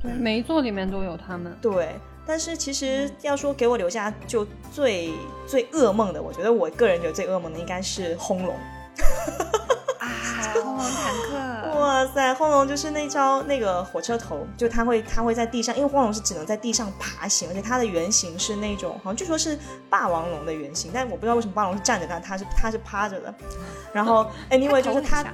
[0.01, 1.55] 对，每一座里面都有他们。
[1.61, 1.95] 对，
[2.31, 5.11] 但是其实要说给我留下就最
[5.45, 8.55] 最噩梦的，我觉得我个人觉得最噩梦的应该是轰龙。
[9.99, 10.07] 啊，
[10.53, 23.35] 轰龙坦克， 哇塞，轰龙就是那招那个火车头，就它会它会在地上，因为轰龙是只能在地上爬行，而且它的原型是那种好像据说是霸王龙的原型，但我不知道为什么霸王龙是站着的，它是它是趴着的。
[23.91, 25.25] 然后 anyway 就是它。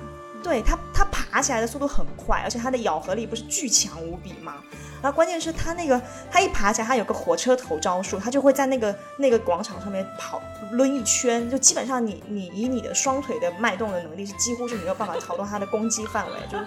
[0.43, 4.55] 对它，它爬起来的速度很快，而且它的咬合力不是巨强无比吗？
[5.01, 16.33] 然后关键是它那个，它一爬起来，它有个火车头招数，它就会在那个那个广场上面跑抡一圈，就基本上你你以你的双腿的脉动的能力，是几乎是没有办法逃脱它的攻击范围。
[16.49, 16.57] 就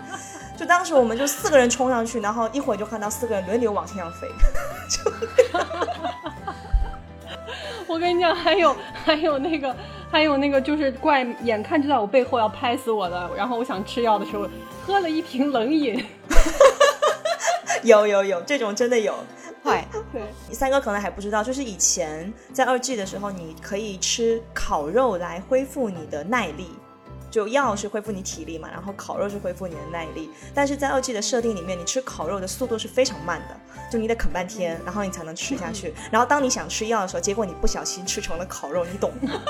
[0.58, 4.28] 就当时我们就四个人冲上去，然后一会儿就看到四个人轮流往天上飞。
[4.88, 5.10] 就
[7.88, 9.74] 我跟你讲，还有还有那个。
[10.10, 14.48] 还有那个就是怪，眼看就在我背后要拍死我的，然后我想吃药的时候，
[14.84, 16.04] 喝了一瓶冷饮。
[17.84, 19.14] 有有有，这种真的有。
[19.62, 20.22] 会，对。
[20.52, 26.70] 三哥可能还不知道，就是以前在二 G 的时候，你可以吃烤肉来恢复你的耐力。
[27.30, 30.28] 就药是恢复你体力嘛，然后烤肉是恢复你的耐力。
[30.52, 33.56] 但是在二 G 的设定里面，你吃烤肉的速度是非常慢的，
[33.90, 35.92] 就你得啃半天，然后你才能吃下去。
[36.10, 39.32] 然后当你想吃药的时候，结果你不小心吃成了烤肉，你懂吗？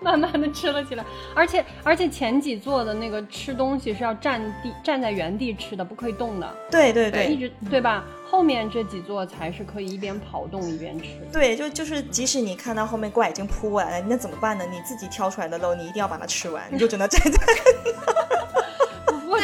[0.00, 6.54] 慢慢的吃了起来，而且而且前几座的那个吃东西是要站地站在原地吃的，不可以动的。
[6.70, 8.04] 对对对，一直对吧？
[8.30, 11.06] 后面这几座才是可以一边跑动一边吃。
[11.32, 14.66] 对，就就是即使你看到后面怪已经扑过来了，那怎么办呢？
[14.70, 17.38] 你自己挑出来的肉，你一定要把它吃完，你就只能站在。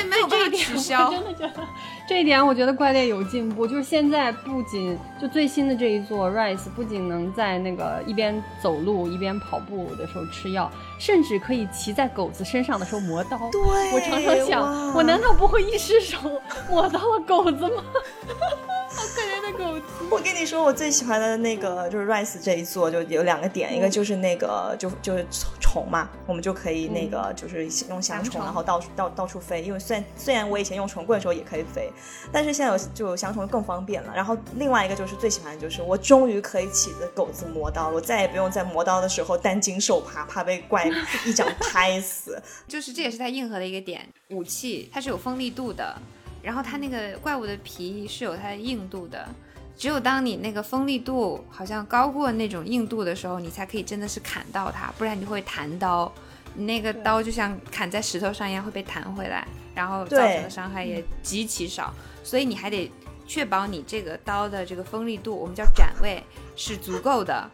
[0.04, 1.66] 没有这一取消，真的觉得
[2.08, 3.66] 这一点，我觉得怪猎有进步。
[3.66, 13.38] 就是现在不仅就最新的这一座 Rise，不仅能在那个一边走路一边跑步的时候吃药，甚至可以骑在狗子身上的时候磨刀。
[13.50, 13.60] 对，
[13.92, 16.18] 我常常想，我难道不会一失手
[16.70, 17.82] 磨到了狗子吗？
[18.92, 19.84] 好可怜的狗子！
[20.10, 25.26] 我跟你说，我最喜欢的那个就是 Rice 这一座，就有两个点，一个就是那个就就是
[25.60, 29.62] 虫嘛，我们就可以那个就是用翔虫，然后到处到到处飞。
[29.62, 31.90] 因为虽然虽然我以前用虫棍的时候也可以飞，
[32.32, 34.12] 但是现在有就有翔虫更方便了。
[34.14, 40.90] 然后另外一个就是最喜欢的就是我终于可以起着狗子磨刀，我再也不用在磨刀的时候担惊受怕，怕被怪
[41.26, 42.40] 一掌拍死。
[42.66, 45.96] 就是这也是它硬核的一个点，武器它是有锋利度的。
[46.42, 49.28] 然后它那个怪物的皮是有它的硬度的，
[49.76, 56.12] 只有当你那个锋利度好像高过那种硬度的时候，你才可以真的是砍到它，不然你会弹刀，
[56.54, 61.92] 你那个刀就像砍在石头上一样会被弹回来，然后造成的伤害也极其少，
[62.24, 62.90] 所以你还得
[63.26, 66.22] 确保你这个刀的这个锋利度，我们叫斩位
[66.56, 67.50] 是足够的。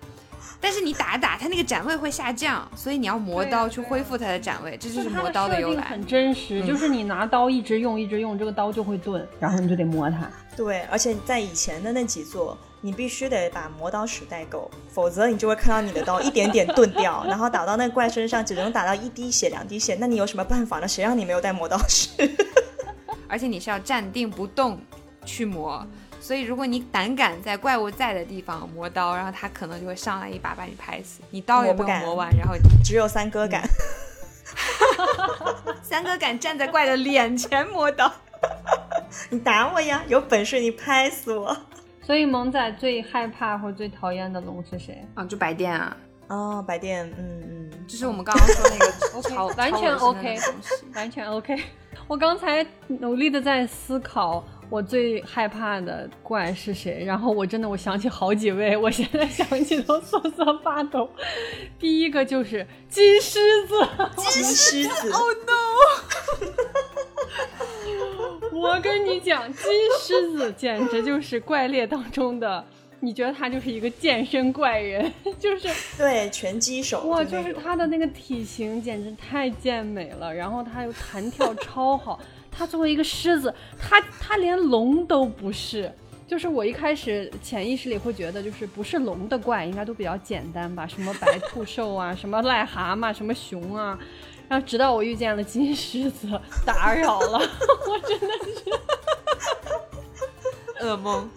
[0.61, 5.83] 但是你打打，它那个展位会下降，所以你要磨刀去恢复它的展位，这就是磨刀的由来。
[5.83, 10.29] 很真实，就是你拿刀一直用一直用，这个刀就会钝，然后你就得磨它。
[10.57, 20.89] 对，而且在以前的那几座，你必须得把磨刀石带够，否则你就会看到你的刀一点点钝掉，然后打到那怪身上只能打到一滴血两滴血，那你有什么办法呢？
[20.89, 22.09] 谁让你没有带磨刀石？
[23.29, 24.81] 而且你是要站定不动
[25.25, 25.87] 去磨。
[26.27, 31.23] 所以，如果你胆敢在怪物在的地方磨刀，然后他可能就会上来一把把你拍死。
[31.31, 33.63] 你刀也不敢磨完，然后只有三哥敢。
[35.83, 38.13] 三哥敢站在怪的脸前磨刀。
[39.31, 40.03] 你打我呀！
[40.09, 41.57] 有本事你拍死我！
[42.03, 45.25] 所以萌仔最害怕或最讨厌的龙是谁啊？
[45.27, 45.97] 就白电啊！
[46.27, 48.93] 哦，白电，嗯嗯，就是我们刚刚说那个
[49.39, 50.39] OK，完全 OK，
[50.93, 51.63] 完全 OK。
[52.09, 54.45] 我刚才努力的在思考。
[54.69, 57.05] 我最害怕的怪是谁？
[57.05, 61.09] 然后我真的我想起好几位，我现在想起都瑟瑟发抖。
[61.79, 63.75] 第一个就是金狮子，
[64.17, 65.63] 金狮子，Oh no！
[68.53, 69.65] 我跟你讲，金
[70.01, 72.65] 狮子简直就是怪猎当中的，
[72.99, 82.19] 你觉得他就是一个健身怪人，就是对拳击手，哇，就是他的那个体型简直太健美了，然后他又弹跳超好。
[82.57, 85.93] 他作为一个狮子，他他连龙都不是，
[86.27, 93.99] 就是我一开始潜意识里会觉得，就是不是龙的怪应该都比较简单吧， 什么白兔兽啊， 什么癞蛤蟆，什么熊啊，
[94.49, 96.29] 然后直到我遇见了金狮子，
[96.65, 97.39] 打扰了，
[97.89, 98.71] 我真的是。
[100.85, 101.29] 噩梦。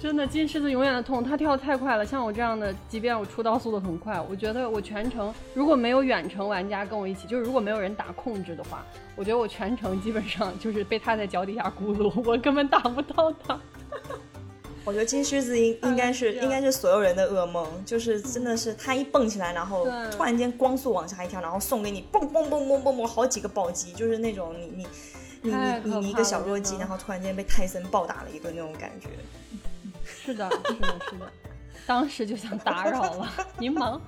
[0.00, 2.06] 真的金狮子永远的痛，它跳的太快了。
[2.06, 8.84] 像我这样的，即便我出刀速度很快，我觉得我全程如果没有远程玩家跟我一起，就是如果没有人打控制的话，
[9.16, 13.58] 我觉得我全程基本上就是被他在脚底下咕噜，我根本打不到他。
[14.84, 24.86] 我觉得金狮子应应该是应该是所有人的噩梦，就是真的是他一蹦起来，然后突然间光速往下一跳，然后送给你蹦蹦蹦蹦蹦蹦好几个暴击，就是那种你你
[25.42, 29.08] 你你你你一个小弱鸡，然后突然间被泰森暴打了一顿那种感觉。
[30.08, 31.32] 是的，是的，是的，
[31.86, 34.00] 当时就想打扰了， 您忙。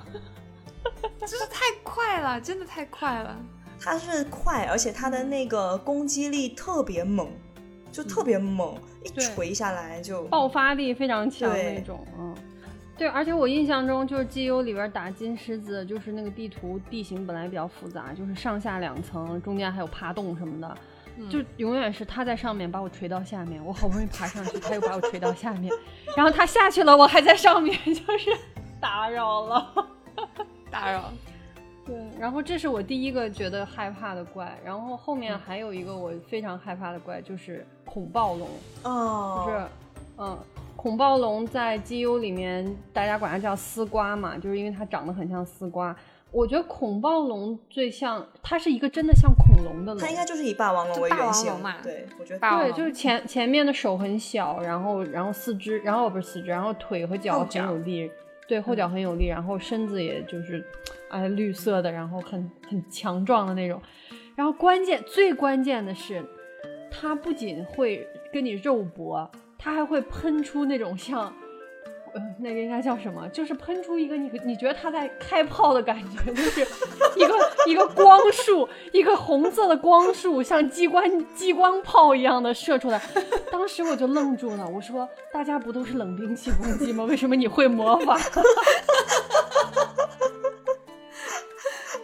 [1.20, 3.36] 就是太快了，真的太快了。
[3.78, 7.30] 它是快，而且它的那个攻击力特别猛，
[7.92, 12.34] 就特别猛，一对锤下来就爆发力非常强对那种，嗯，
[12.98, 20.78] 对，而且我印象中就是 G U 里边打金狮子，就是那个地图地形本来比较复杂，就是上下两层，中间还有爬洞什么的，
[21.28, 25.72] 就永远是他在上面把我锤到下面，我好不容易爬上去，他又把我锤到下面，
[26.16, 28.30] 然后他下去了，我还在上面， 就是
[28.80, 29.86] 打扰了。
[30.70, 31.12] 打扰。
[31.86, 38.48] 对，然后这是我第一个觉得害怕的怪，然后后面还有一个我非常害怕的怪，就是恐暴龙。
[38.84, 39.66] 哦，就是，
[40.18, 40.38] 嗯，
[40.76, 45.96] 恐暴龙在 GU 里面，大家管它叫丝瓜嘛，就是因为它长得很像丝瓜。
[46.32, 58.10] 我觉得恐暴龙最像，它是一个真的像恐龙的龙它，应该就是以霸王龙霸为原型王龙嘛对我觉得霸王对，就是前前面的手很小，然后然后四肢，然后不是四肢，然后腿和脚很有力，
[58.46, 60.64] 对，后脚很有力，然后身子也就是，
[61.08, 63.80] 哎，绿色的，然后很很强壮的那种。
[64.36, 66.24] 然后关键最关键的是，
[66.90, 71.32] 它不仅会跟你肉搏，它还会喷出那种像。
[72.14, 73.28] 呃，那个应该叫什么？
[73.30, 76.60] 就是喷出一个你你觉得它在开炮的感觉，就是
[77.16, 77.34] 一个
[77.66, 83.00] 一个光束，一个红色的光束，像机关激光炮一样的射出来。
[83.50, 87.04] 当时我就愣住了，我说：“大家不都是冷兵器攻击吗？
[87.04, 88.18] 为什么你会魔法？”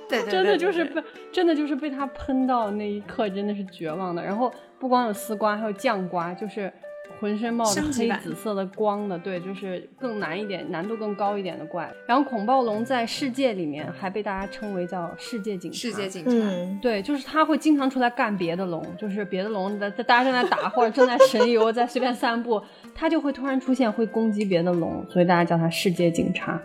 [0.08, 4.22] 对对对，真的就是被真的就是被他喷到那一刻，真的是绝望的。
[4.22, 6.72] 然后不光有丝瓜，还有酱瓜，就是
[7.20, 11.90] 浑身冒着黑紫色的光的，对，就是更难一点、难度更高一点的怪。
[12.06, 16.30] 然后恐暴龙在世界里面还被大家称为叫世界警察，世界警察。
[16.30, 22.62] 嗯，对，就是他会经常出来干别的龙，就是别的龙在在大家正在打或者正在神游， 在随便散步，
[22.94, 26.60] 他就会突然出现，会攻击别的龙，所以大家叫他世界警察。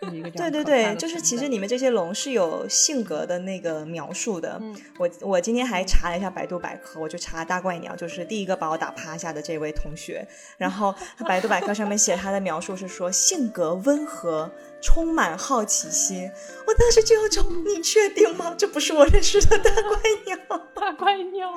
[0.00, 4.58] 对，就是一个对对就是其实你们这些龙是有性格的那个描述的。
[4.60, 10.26] 嗯我我今天还查了一下百度百科，我就查大怪鸟，就是第一个把我打趴下的这位同学。
[10.56, 10.94] 然后
[11.26, 16.30] 百度百科上面写他的描述是说性格温和，充满好奇心。
[16.66, 18.54] 我当时就有种，你确定吗？
[18.56, 20.36] 这不是我认识的大怪鸟。
[20.74, 21.54] 大怪鸟，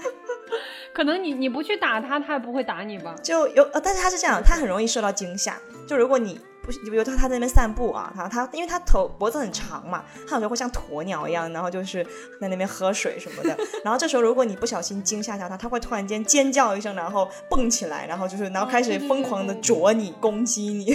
[0.94, 3.16] 可能你你不去打它，它也不会打你吧？
[3.24, 5.58] 就有，呃，但是他是这样，他很容易受到惊吓。
[5.88, 12.04] 就如果你不是，比如说他在那边散步啊，他他因为他头脖子很长嘛，他有时候会像鸵鸟一样，然后就是
[12.40, 13.58] 在那边喝水什么的。
[13.84, 20.94] 然后这时候如果你不小心惊吓到他，他会突然间尖叫一声，然后蹦起来，然后就是然后开始疯狂的啄你、攻击你。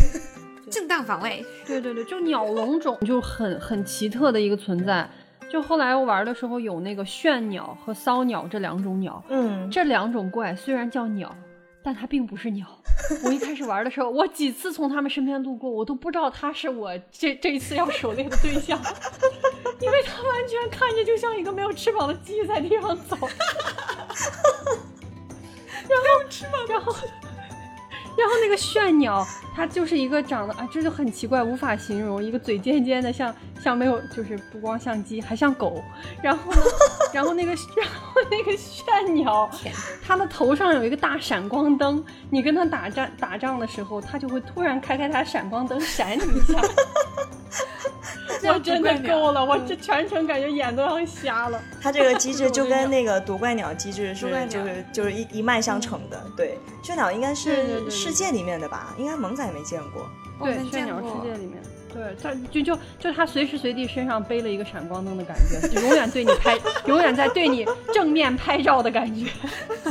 [0.71, 5.09] 正当防卫，对对对，就鸟笼种就很很奇特的一个存在。
[5.51, 11.35] 就后来我玩的时候有那个炫鸟和骚鸟这两种鸟，嗯，这两种怪虽然叫鸟，
[11.83, 12.67] 但它并不是鸟。
[13.25, 18.79] 我一开始玩的时候，我几次从它们身边路过，我都不知道它是我这这一次要狩猎的对象，
[19.81, 23.17] 因为它完全看着就像一个没有翅膀的鸡在地上走。
[25.89, 26.95] 然后翅膀，然后。
[28.19, 35.81] 然后那个炫鸟，它就是一个长得啊，这就很奇怪，无法形容，一个嘴尖尖的，像像没有，就是不光像鸡，还像狗。
[36.21, 36.61] 然后呢，
[37.15, 39.49] 然后那个， 然后那个炫鸟，
[40.05, 46.61] 它的头上有一个大闪光灯，你跟它打仗打仗的时候，它就会突然开开它闪光灯闪你一下。
[48.49, 51.61] 我真的够了，我这全程感觉眼都要瞎了。
[51.81, 56.23] 它这个机制 就跟那个夺怪鸟机制是就是就是一一脉相承的。
[56.37, 58.95] 对，雀鸟应该是世界里面的吧？
[58.99, 60.09] 应该萌仔没见过。
[60.41, 61.61] 对，我们见炫鸟世界里面，
[61.93, 66.57] 对，它就就就它随时随地身上背了一个闪光灯的感觉，就永远对你拍，
[66.87, 69.31] 永远在对你正面拍照的感觉。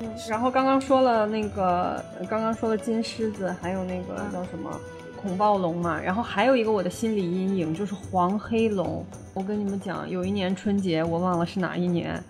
[0.00, 4.80] 嗯然后刚刚说了那个，刚刚说了金狮子，还有那个叫什么
[5.26, 9.04] 恐暴龙嘛，然后还有一个我的心理阴影就是黄黑龙。
[9.34, 12.22] 我跟你们讲，有一年春节，我忘了是哪一年，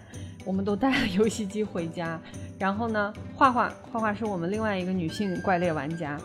[0.46, 2.18] 我们都带了游戏机回家，
[2.58, 6.18] 然后呢，画画画画是我们另外一个女性怪猎玩家。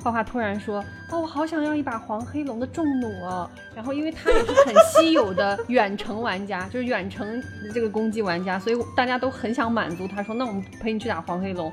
[0.00, 0.78] 画画突然说
[1.10, 7.42] ：“哦，我好想要一把黄黑龙的重弩哦。”然后因为他也是很稀有的远程玩家，就是远程
[7.72, 11.72] 这个攻击玩家，所以大家都很想满足他说：“那我们陪你去打黄黑龙。”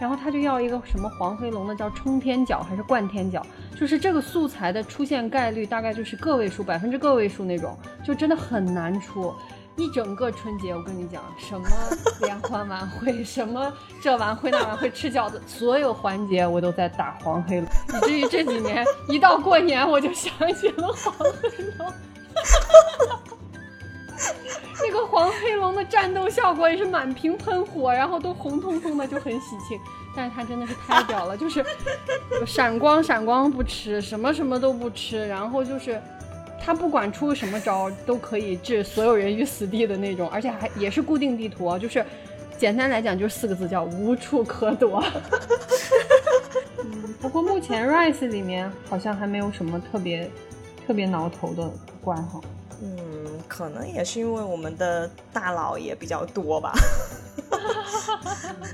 [0.00, 3.44] 然后他就要一个什么黄飞龙的叫冲天角还是贯天角，
[3.78, 9.34] 就是这个素材的出现概率大概就是个位数，百分之个位数那种，就真的很难出。
[9.76, 11.68] 一整个春节，我跟你讲，什么
[12.20, 13.72] 联欢晚会，什么？
[14.02, 20.92] 这晚会那晚会，吃饺子，所有环节我都在打黄黑龙，以至于这几年一到过年我就想起了。
[20.92, 21.92] 黄黑龙。
[24.86, 29.78] 那个黄黑龙的战斗效果也是满屏喷火，然后都红彤彤的，就很喜庆。
[30.16, 31.64] 但是他真的是太屌了，就是
[32.46, 36.00] 闪光闪光不吃，什么什么都不吃，然后就是
[36.60, 42.04] 他不管出什么招都可以置所有人于死地的那种，而且还也是固定地图啊，就是
[42.56, 45.04] 简单来讲就是四个字叫无处可躲。
[46.82, 50.28] 嗯，不过目前 Rise 里面好像还没有什么特别
[50.86, 51.70] 特别挠头的
[52.02, 52.40] 怪哈。
[52.82, 52.96] 嗯，
[53.46, 56.72] 可能也是因为我们的大佬也比较多吧。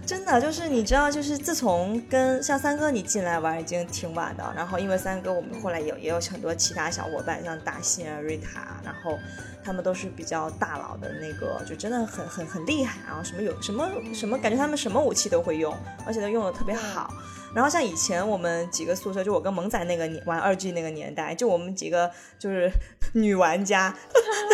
[0.06, 9.18] 真的就是你知道，就是自从跟像三哥你进来玩已经挺晚的，然后因为三哥我们后来有也有很多其他小伙伴，像大信啊、瑞塔，然后
[9.64, 15.74] 他们都是比较大佬的那个，就真的很很很厉害，然后什么有什么什么，感觉他们什么武器都会用，
[16.06, 17.12] 而且都用的特别好。
[17.54, 22.70] 然后像以前我们几个宿舍，就我跟萌仔那个年玩二 G 那个年代，就我们几个就是
[23.14, 23.94] 女玩家，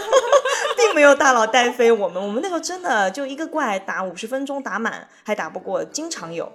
[0.76, 2.22] 并没有大佬带飞我们。
[2.22, 6.52] 我们那时候真的就一个怪打五十分钟打满还打不过，经常有。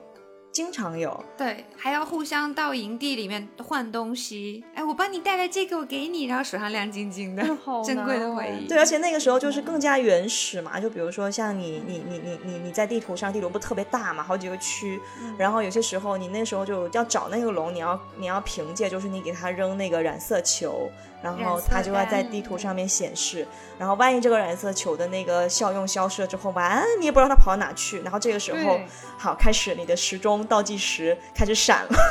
[0.55, 4.63] 经常有，对，还要互相到营地里面换东西。
[4.73, 7.43] 哎，我帮你带来这个，我给你，然后手上亮晶晶的，
[7.85, 8.65] 珍贵的回忆。
[8.65, 14.97] 对，而且那个时候就是更加原始嘛，就比如说像你，你，你，你，你，你在地图上，地图不特别大嘛，好几个区，
[15.37, 20.89] 然后有些时候你那时候就要找那个龙，你要你要凭借就是你给它扔那个染色球。
[21.23, 23.47] 然后它就要在地图上面显示，
[23.79, 27.99] 然后万一这个染色球的那个效用消失了之后，完你也不知道它跑到哪去。
[28.01, 28.79] 然后这个时候，
[29.17, 31.95] 好开始你的时钟倒计时开始闪了。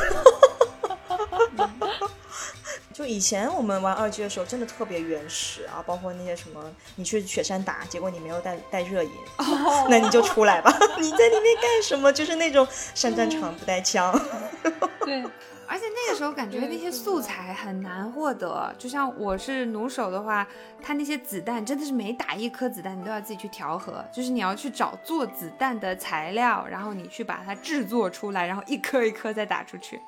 [2.93, 6.63] 就以前我们玩二 G 的时候，真的特别原始啊，包括那些什么，
[6.95, 9.11] 你去雪山打，结果你没有带带热饮，
[9.89, 12.13] 那你就出来吧， 你在里面干什么？
[12.13, 12.65] 就是那种
[12.95, 14.17] 上战场不带枪。
[15.01, 15.25] 对。
[15.67, 20.47] 而且那个时候感觉那些素材很难获得，就像我是弩手的话，
[20.83, 30.01] 他那些子弹真的是每打一颗子弹，你都要自己去调和，就是你要去找做子弹的材料，然后你去把它制作出来，然后一颗一颗再打出去。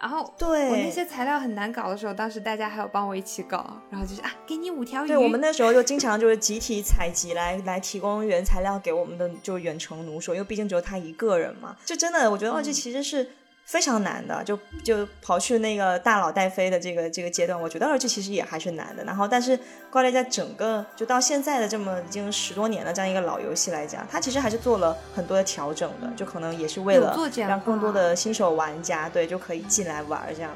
[0.00, 5.08] 然后对我那些材料很难搞的时候，当时大家还有帮我一起搞，然后就是啊，给你五条鱼。
[5.08, 13.26] 对我们那时候就经常就是集体采集来来提供原材料给我们的就远程弩手，因为毕竟只有他一个人嘛，就真的我觉得哦，这其实是。
[13.64, 19.02] 非常难的，就就跑去那个大佬带飞的这个这个阶段，我觉得二 G 其实也还是难的。
[19.04, 19.58] 然后，但是
[19.90, 27.16] 高雷在整个就到现在的这么已经十多年的这样一个老游戏来讲，它其实还是做了很多的调整的，就可能也是为了
[27.48, 30.50] 让更多的新手玩家对就可以进来玩这样。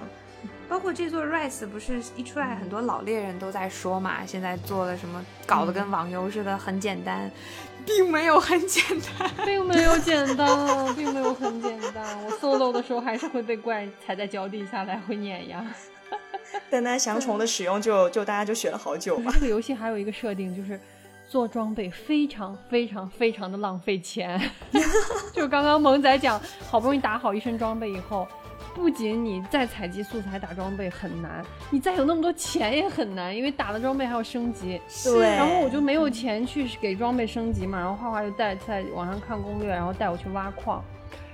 [0.69, 7.31] 包括这座 Rise 不是一出来，很多老猎人都在说嘛，现在做的什么搞得跟网游似的，很简单。
[7.89, 8.83] 并没有很简
[9.19, 12.05] 单，并没有简单，并没有很简单。
[12.25, 15.65] 我 solo 的时候还是会被怪踩在脚底下来回碾压。
[16.71, 19.33] 单单降虫的使用就就大家就学了好久吧。
[19.35, 20.79] 这个游戏还有一个设定就是
[21.29, 24.41] 做装备非常非常非常的浪费钱。
[25.33, 28.27] 就刚刚萌仔讲，好不容易打好一身装备以后。
[28.79, 34.81] 不仅你再采集素材打装备很难，你再有那么多钱也很难，因为打了装备还要升级。
[35.05, 35.27] 对。
[35.35, 40.83] 然后我就没有钱去给装备升级嘛，然后画画就带在网上看攻略，然后带我去挖矿。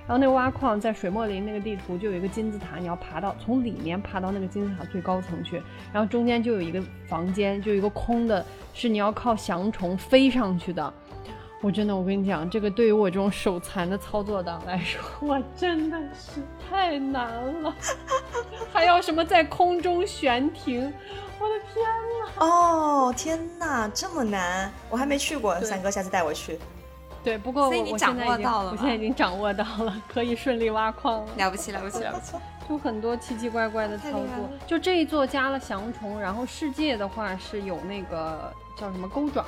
[0.07, 5.61] 然后那个挖矿在水墨林那个地图就有一个金字塔，你要爬到从里面爬到那个金字塔最高层去，
[5.93, 10.93] 然后中间就有一个房间，就有一个空的，是你要靠翔虫飞上去的。
[11.65, 16.39] 我真的，我跟你讲，这个对于我这种手残的操作党来说， 我真的是
[16.69, 17.27] 太难
[17.63, 17.75] 了。
[18.71, 20.93] 还要什么在空中悬停？
[21.39, 21.83] 我的天
[22.37, 22.45] 哪！
[22.45, 25.59] 哦，天哪，这么难，我还没去过。
[25.61, 26.59] 三哥，下次带我去。
[27.23, 31.31] 对，不过我我掌握到了，我现在已经掌握到了，可以顺利挖矿了。
[31.35, 32.33] 了不起，了不起，了不起！
[32.69, 34.49] 就很多奇奇怪怪的操作。
[34.67, 39.43] 就这一座加了翔虫，然后世界的话是有那个叫什么钩爪。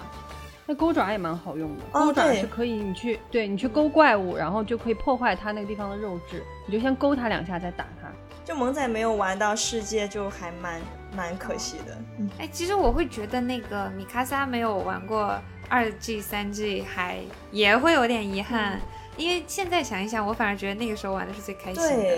[0.69, 8.09] 那钩爪也蛮好用的，钩爪是可以你去对你去勾怪物，然后就可以破坏它那个地方的肉质，你就先勾它两下再打它。
[8.43, 10.81] 就萌仔没有玩到世界，就还蛮
[11.15, 11.97] 蛮可惜的。
[12.37, 15.39] 哎，其实我会觉得那个米卡莎没有玩过
[15.69, 18.79] 二 G 三 G，还也会有点遗憾，
[19.15, 22.17] 因为现在想一想，我反而觉得那个时候玩的是最开心的。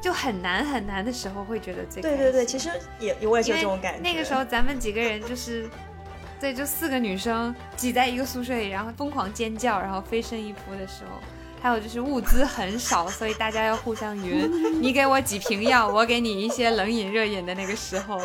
[0.00, 4.00] 就很难很难的时候会觉得最对对对，其实也我也有这种感觉。
[4.00, 5.68] 那个时候咱们几个人就是。
[6.40, 11.20] 对，就四个女生挤在一个宿舍里，然后疯狂尖叫，然后飞身一扑的时候，
[11.60, 18.18] 还有就是物资很少，所以大家要互相匀，你给我几瓶药，我给你一些冷饮热饮的那个时候。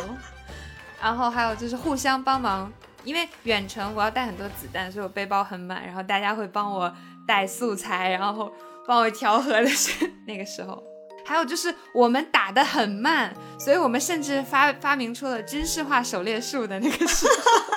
[0.98, 2.72] 然后还有就是互相帮忙，
[3.04, 6.90] 因为远程我要带很多子弹，所以我背包很满，然后大家会帮我
[7.28, 8.50] 带素材，然后
[8.86, 10.82] 帮我调和的是 那个时候。
[11.26, 17.76] 还有就是我们打得很慢，所以我们甚至发发明出了军事化狩猎术的那个时候。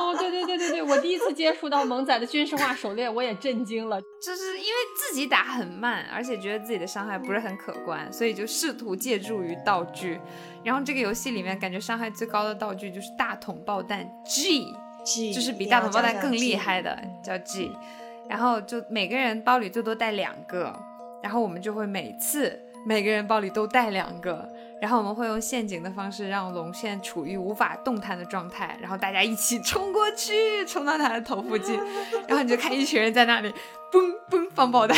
[0.00, 4.00] 哦，对对对对对，我第一次接触到萌仔的军事化狩猎，我也震惊了。
[4.00, 10.18] 就是因为自己打很慢，而且觉得自己的伤害不是很可观，所以就试图借助于道具。
[10.64, 17.70] 然后这个游戏里面感觉伤害最高的道具就是大桶爆弹 G，G 就是比大桶爆弹更厉害的叫 G。
[18.28, 20.74] 然后就每个人包里最多带两个，
[21.22, 24.49] 然后我们就会每次每个人包里都带两个，
[24.80, 31.78] 然后我们会用陷阱的方式让龙现处于无法动弹的状态，然后大家一起冲过去，冲到他的头附近，
[32.26, 33.52] 然后你就看一群人在那里
[33.92, 34.96] 嘣嘣放爆弹，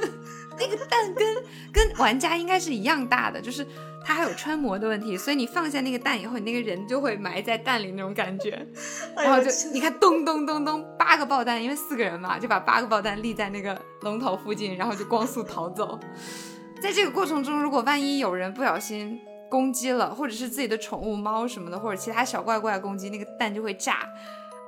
[0.58, 1.34] 那个弹跟
[1.72, 3.66] 跟玩家应该是一样大的，就是
[4.04, 8.66] 它还有穿模的问题，所以你放下那个弹以后，你那个人就会埋在弹里那种感觉，
[9.16, 15.98] 然后就你看咚咚咚咚八个爆弹，因为四个人嘛，就把八个爆弹立在那个龙头附近，然后就光速逃走。
[16.82, 24.00] 在这个过程中，如果万一有人不小心攻击了，或者是自己的宠物猫什么的，或者其他小怪怪攻击，那个蛋就会炸。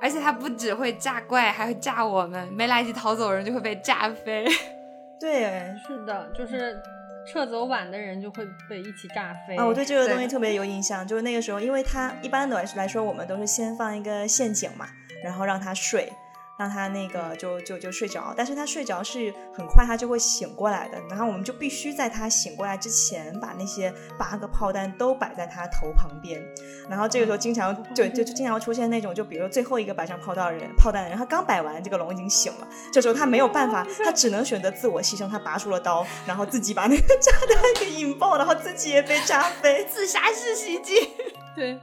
[0.01, 4.45] 而且它不只会炸怪，还会炸我们，没来及逃走的人就会被炸飞。
[5.19, 6.81] 对是的，就是
[7.27, 9.57] 撤走晚的人就会被一起炸飞。
[9.57, 14.87] 啊，我对这个东西特别有印象，就是那个时候，因为它一般的来说，我们都是先放一个陷阱嘛，
[15.21, 16.11] 然后让它睡，
[16.57, 26.41] 让他那个就就就睡着，但是他睡着是很快他就会醒过来的，然后我们就必须在他醒过来之前，把那些八个炮弹都摆在他头旁边，
[26.89, 39.85] 然后这个时候经常就就就经常出现那种，就比如最后一个摆上炮弹的人，炮弹的人他刚摆完，这个龙已经醒了，这时候他没有办法，他只能选择自我牺牲，他拔出了刀，然后自己把那个炸弹给引爆，然后自己也被炸飞。
[39.85, 40.93] 自杀式袭击。
[41.55, 41.79] 对，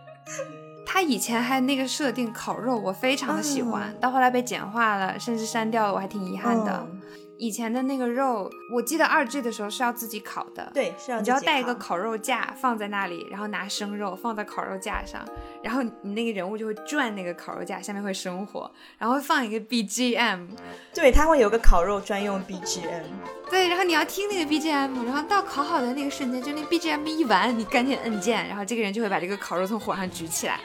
[0.84, 6.86] 他以前还那个设定烤肉，我非常的喜欢，嗯到后来被简化了，甚至删掉了，我还挺遗憾的。
[6.90, 7.00] 嗯
[7.38, 15.26] 以前的那个肉，我记得二 G 的时候是要自己烤的，，对，是要你就要带一个烤肉架放在那里，然后拿生肉放在烤肉架上，
[15.62, 20.48] 然后你那个人物就会转那个烤肉架，下面会生火，然后会放一个 BGM，
[20.94, 23.02] 对，它会有个烤肉专用 BGM。
[23.50, 30.60] 对，然后你要听那个 BGM，然后到烤好的那个瞬间，就那 BGM 一完，你赶紧摁键，然后这个人就会把这个烤肉从火上举起来。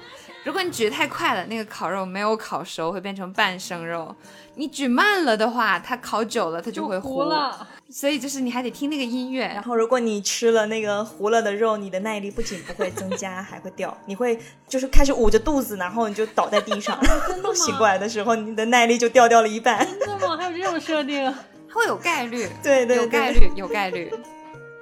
[0.47, 4.15] 如果你举太快了，那个烤肉没有烤熟，会变成半生肉；
[4.55, 7.21] 你举慢了的话，它烤久了它就会糊。
[7.23, 7.67] 了。
[7.89, 9.61] 所以就是你还得听那个音乐然。
[9.61, 13.95] 后，如果你吃了那个糊了的肉，你的耐力不仅不会增加，还会掉。
[14.07, 14.39] 你会
[14.69, 17.51] 就是开始捂着肚子，然后你就倒在地上， 真的吗？
[17.53, 19.85] 醒过来的时候，你的耐力就掉掉了一半。
[19.85, 20.37] 真的吗？
[20.37, 21.29] 还有这种设定？
[21.73, 24.09] 会有概率，对对对，有概率，有概率。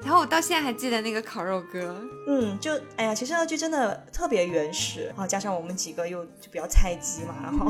[0.05, 7.65] 然后我到现在还记得那个烤肉歌，嗯，就哎呀，其实那句真的特别原始，然后加上我们几个又就比较菜鸡嘛，然后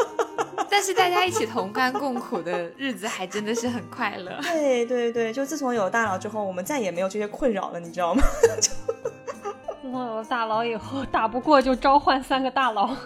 [0.70, 4.38] 但是大家一起同甘共苦的日子还真的是很快乐。
[4.42, 8.22] 对对对，就自从有大佬之后，我们再也没有这些困扰了，你知道吗？
[9.82, 12.96] 自从有了大佬以后，打不过就召唤三个大佬。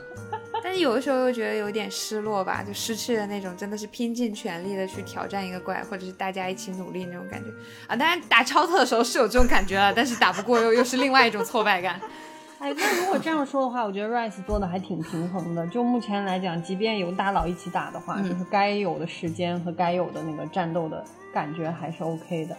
[0.63, 7.49] 但是有的时候又觉得有点失落吧，就失去了那种真的是拼尽全力的去挑战一个怪，或者是大家一起努力那种感觉
[7.87, 7.97] 啊。
[7.97, 12.01] 当然打超特的时候是有这种感觉了，但是打不过又又是另外一种挫败感。
[12.61, 15.67] 哎，那如果这样说的话，我觉得 Rise 做的还挺平衡的。
[15.69, 21.03] 就目前来讲，即便有大佬一起打的话，嗯就是该有的时间和该有的那个战斗的
[21.33, 22.55] 感觉还是 OK 的。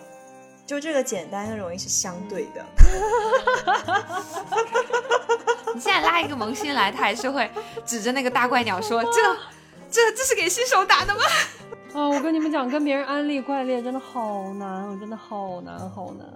[0.72, 2.65] 就这个简单又容易是相对的。
[5.76, 7.51] 你现在拉一个萌新来，他还是会
[7.86, 9.36] 指着那个大怪鸟说：“这
[9.91, 11.19] 这这是给新手打的吗
[11.94, 16.28] 啊，我跟你们讲，跟别人安利怪猎真的好难，我真的好难好难。？”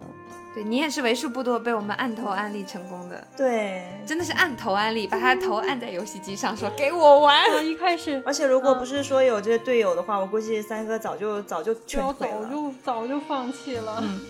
[0.55, 7.37] 对你也是为数不多被我们按头安利成功的，对，真的是按头安利，把他头按在游戏机上说：“给我玩。
[7.51, 12.25] 啊，一开始而且如果不是说有这些队友的话，我估计三哥早就早就就要早。
[12.45, 14.21] 就早就放弃了，嗯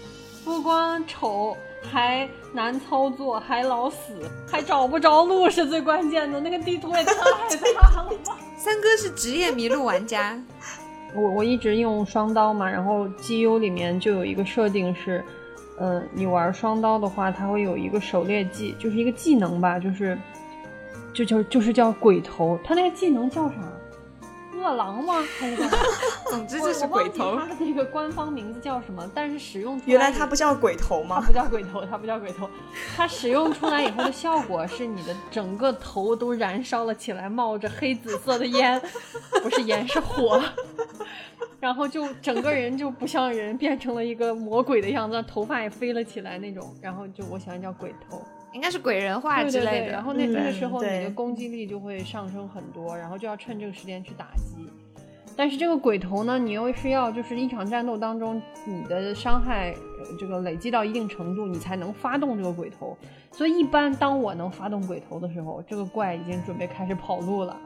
[0.44, 1.56] 不光丑，
[1.92, 6.40] 还难操作，还老死，还找不着路是最关键的。
[6.40, 10.40] 那个地图也太 大了吧！”三哥是职业迷路玩家，
[11.16, 15.24] 我我一直用双刀嘛，然后 GU 里面就有一个设定是，
[15.80, 20.18] 呃，你玩双刀的话，它会有一个狩猎技，就是一个技能吧，就是
[21.14, 23.56] 就就就是叫鬼头，它那个技能叫啥？
[24.58, 25.16] 饿狼吗？
[25.38, 25.58] 还是？
[26.28, 27.36] 总之就是鬼头。
[27.36, 31.22] 它的那个官方名字叫什么，但是使用出原来它不叫鬼头吗？
[31.22, 32.50] 它不叫鬼头，它不叫鬼头，
[32.96, 38.82] 它使用出来以后的效果是你的整个头都燃烧了起来，冒着黑紫色的烟，
[39.44, 40.42] 不是烟是火，
[41.66, 48.22] 然后就整个人就不像人，变成了一个魔鬼的样子，头发也飞了起来那种，然后就我喜欢叫鬼头。
[48.54, 49.88] 应该是鬼人化之类的。
[49.88, 54.70] 然后那这个时候你的攻击力就会上升很多，然后就要趁这个时间去打击。
[55.36, 62.96] 但是这个鬼头呢，你又是要就是一场战斗当中，你的伤害呃这个累积到一定程度，你才能发动这个鬼头。
[63.32, 67.60] 所以一般当我能发动鬼头的时候，这个怪已经准备开始跑路了。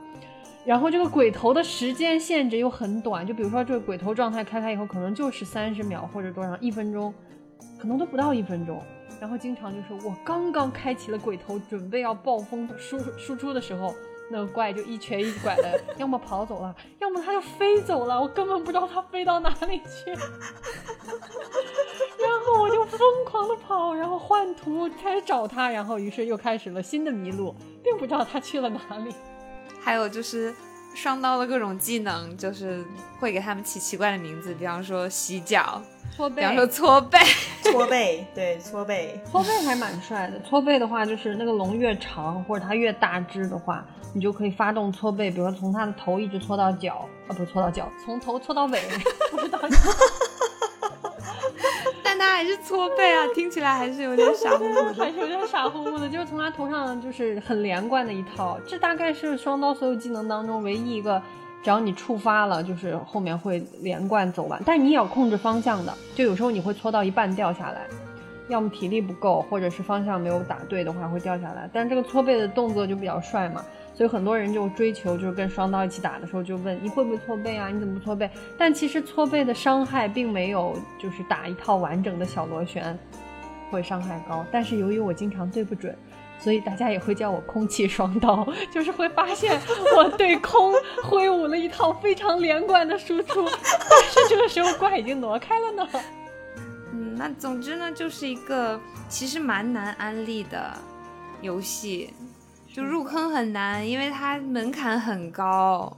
[0.70, 7.12] 然后这个鬼头的时间限制又很短，就比如说这个鬼头状态开开以后，可能就是三十秒或者多少一分钟，
[7.80, 8.80] 可能都不到一分钟。
[9.20, 13.96] 然后经常就是我刚刚开启了鬼头，准备要暴风输输出的时候，
[14.30, 20.12] 那个怪就一瘸一拐的，要么跑走了，要么它就飞走了，我根本不知道它飞到哪里去。
[22.22, 29.12] 然后我就疯狂的跑，然后换图开始找它，然后于是又开始了新的迷路，并不知道它去了哪里。
[29.82, 30.54] 还有就是
[30.94, 32.84] 双刀的各种技能，就是
[33.20, 35.82] 会给他们起奇怪的名字，比方说洗脚，
[36.16, 37.18] 搓背，比方说搓背。
[37.64, 40.40] 搓背，对，搓背，搓背还蛮帅的。
[40.42, 48.82] 搓背的话，就是那个龙越长或者它越大只的话，你就可以发动搓背，比如说从它的头一直搓到脚，啊，不是搓到脚，从头搓到尾，
[49.30, 49.60] 不知道。
[52.20, 54.94] 那还是搓背啊，听起来还是有点傻乎乎的。
[54.94, 61.22] 还是有点傻乎乎的，就是从他头上就是很连贯的一套，这大概是双刀所有技能当中唯一一个，
[61.64, 64.62] 只要你触发了，就是后面会连贯走完。
[64.66, 67.88] 但你也要控制方向的，就有时候你会搓到一半掉下来，
[68.50, 71.70] 要么体力不够，或者是方向没有打对的话会掉下来。
[71.72, 73.64] 但这个搓背的动作就比较帅嘛，
[74.00, 77.68] 所以很多人就追求，就是跟双刀一起打的时候就问你会不会搓背啊？
[77.68, 78.32] 你怎么不搓背？
[78.58, 82.98] 但其实搓背的伤害并没有就是打一套完整的小螺旋
[83.70, 85.94] 会伤害高，但是由于我经常对不准。
[86.40, 89.60] 所以大家也会叫我空气双刀，就是会发现
[89.98, 90.74] 我对空
[91.04, 95.90] 挥舞了一套非常连贯的输出，但是这个时候怪已经挪开了呢。
[96.94, 98.80] 嗯，那总之呢，就是一个
[99.10, 100.72] 其实蛮难安利的
[101.42, 102.14] 游戏，
[102.74, 105.96] 就入坑很难，因为它门槛很高。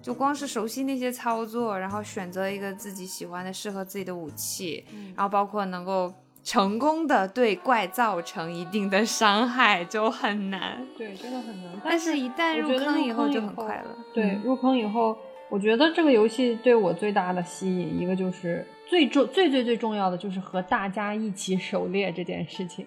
[0.00, 4.84] 就光是熟悉那些操作，然后选择一个自己喜欢的、适合自己的武器，
[5.14, 6.10] 然后包括能够
[6.42, 10.80] 成功的对怪造成一定的伤害，就很难。
[10.96, 11.72] 对，真的很难。
[11.84, 13.90] 但是，一旦入坑以后就很快乐。
[14.14, 15.18] 对，入坑以后，
[15.50, 22.86] 我觉得这个游戏对我最大的吸引，一个就是最重、最最最重要的就是和大家一起 狩猎这件事情。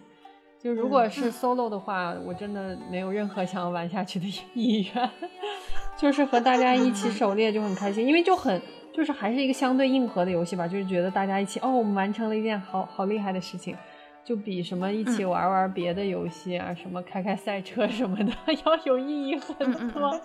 [0.63, 5.09] 就如果是 solo 的话，我真的没有任何想要玩下去的 意愿。
[5.97, 8.61] 就是和大家一起狩猎就很开心，因为就很
[8.93, 13.75] 就是还是一个相对硬核的游戏吧，就是觉得大家一起哦，我们完成了一件好好厉害的事情，
[14.23, 18.31] 就比什么一起玩玩别的游戏啊，什么开开赛车什么的
[18.65, 20.19] 要有意义很多。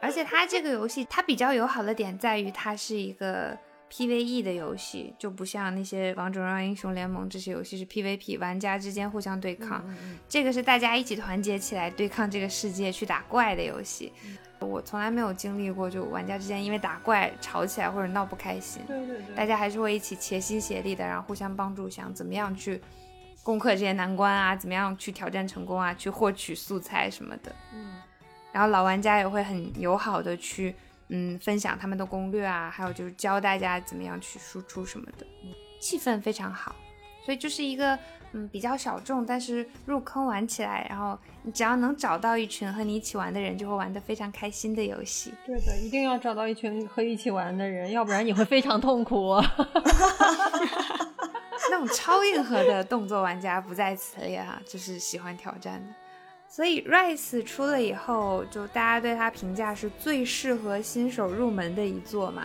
[0.00, 3.56] 而且它这个游戏它比较友好的点在于它是一个
[3.96, 9.84] PVE 的游戏，就不像那些王者荣耀、英雄联盟这些游戏是 PVP，玩家之间互相对抗。
[10.28, 14.12] 这个是大家一起团结起来对抗这个世界去打怪的游戏。
[14.58, 18.82] 我从来没有经历过，就玩家之间因为打怪吵起来或者闹不开心。
[18.88, 22.80] 对对对，大家还是会一起齐心协力的，然后互相帮助，想怎么样去
[23.44, 27.54] 攻克这些难关啊，怎么样去挑战成功啊，去获取素材什么的。
[27.72, 27.92] 嗯，
[28.50, 30.74] 然后老玩家也会很友好的去。
[31.08, 35.26] 嗯，分享他们的攻略啊，还有就是教大家怎么样去输出什么的，
[35.80, 36.74] 气氛非常好，
[37.24, 37.98] 所以就是一个
[38.32, 45.34] 嗯比较小众，但是入坑玩起来，然后你只要能找到一群和你一起玩的人，就会玩得非常开心的游戏。
[45.44, 49.34] 对的，一定要找到一群和一起玩的人，要不然你会非常痛苦。
[51.70, 55.94] 那种超硬核的动作玩家不在此列哈，就是喜欢挑战的。
[56.54, 62.44] 所以 Rise 出了以后，就大家对它评价是最适合新手入门的一座嘛，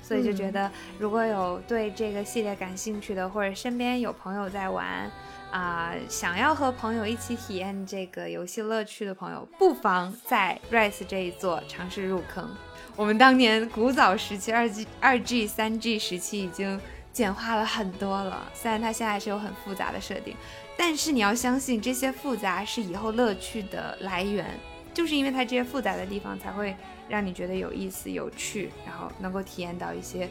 [0.00, 5.10] 所以就觉得如果有对这个系列感兴趣的，或者身边有朋友在玩，
[5.50, 12.48] 啊、想要和朋友一起体验这个游戏乐趣的朋友，不妨在 Rise 这一座尝试入坑。
[12.94, 16.80] 我们当年古早时期二 G、二 G、三 G 时期已经
[17.12, 20.36] 简化了很多了，虽然它现在还是有很复杂的设定。
[20.78, 24.46] 但是你要相信，这些复杂是以后乐趣的来源，
[24.94, 26.76] 就是因为它这些复杂的地方才会
[27.08, 30.30] 让你觉得有意思、有趣，然后能够体验到一些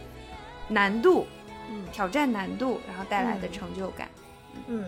[0.69, 1.27] 难度、
[1.69, 4.07] 嗯挑战难度，然后带来的成就感。
[4.67, 4.87] 嗯，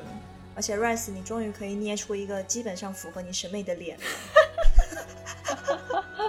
[0.56, 4.04] 而且 Rice，你终于可以捏出一个基本上符合你审美的脸了。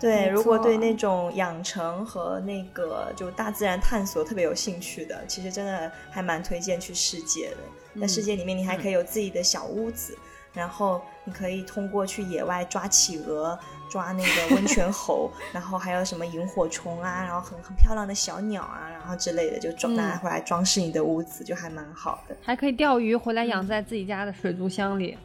[0.00, 8.00] 对，如果对那种养成和那个就大自然探索特别有兴趣的，其实真的还蛮推荐去世界的。
[8.00, 10.16] 在世界里面，你还可以有自己的小屋子，
[10.52, 13.58] 然后你可以通过去野外抓企鹅、
[13.90, 22.36] 抓那个温泉猴，然后还有什么萤火虫啊，然后很很漂亮的小鸟啊，然后之类的，就装拿回来装饰你的屋子，就还蛮好的。
[22.40, 25.18] 还可以钓鱼回来养在自己家的水族箱里。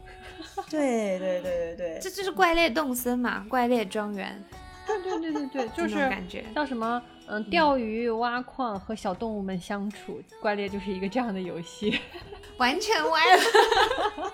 [0.69, 4.43] 对对对对对，这就是怪猎动森嘛，怪猎庄园，
[5.01, 6.45] 对对对对对，就这是种感觉。
[6.55, 7.01] 叫什么？
[7.25, 11.99] 嗯，钓鱼、挖矿和小动物们相处，怪猎就是一个这样的游戏。
[12.57, 14.31] 完全歪了，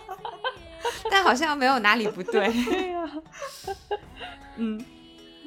[1.12, 2.52] 但好像没有哪里不对。
[2.66, 3.12] 对呀、
[4.58, 4.84] 嗯，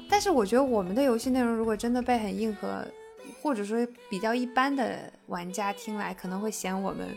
[0.09, 2.87] 但是我觉得我们的游戏内容如果真的被很硬核，
[3.43, 7.09] 或者说比较一般的玩家听来，可能会嫌我们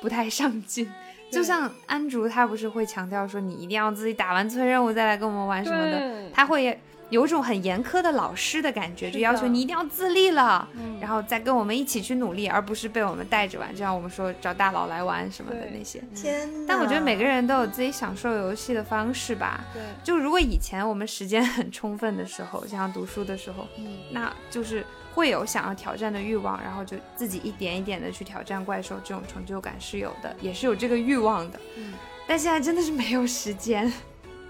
[0.00, 0.88] 不太上进。
[1.32, 6.78] 就像安竹，他不是会强调说你一定要自己打完催任务再来跟我们玩什么的，对，他会
[7.10, 16.02] 有种很严苛的老师的感觉，就要求你一定要自立了，嗯然后再跟我们一起去努力，而不是被我们带着玩，就像我们说找大佬来玩什么的那些。
[16.14, 16.66] 天哪！
[16.68, 19.64] 但我觉得每个人都有自己享受游戏的方式吧。
[19.72, 31.60] 对，就如果以前我们时间很充分的时候， 像读书的时候，嗯，那就是会有想要挑战的欲望，然后就自己一点一点的去挑战怪兽，这种成就感是有的，也是有这个欲望的。
[31.76, 31.92] 嗯
[32.26, 33.92] 但现在真的是没有时间。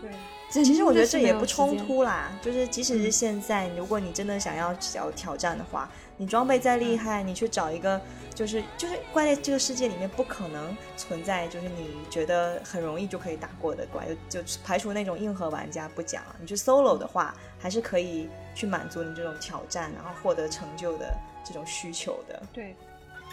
[0.01, 0.09] 对，
[0.63, 1.47] 其实我觉得这也不。
[1.55, 8.01] 冲突啦，就是即使是现在，如果你真的想要要挑战的话，你装备再厉害，你去找一个
[8.35, 22.43] 就是就是怪在这个世界里面不可能存在就是你觉得很容易就可以打过的怪，就就排除那种硬核玩家不讲，你去 solo 的话，还是可以去满足你这种挑战，然后获得成就的这种需求的。
[22.53, 22.75] 对，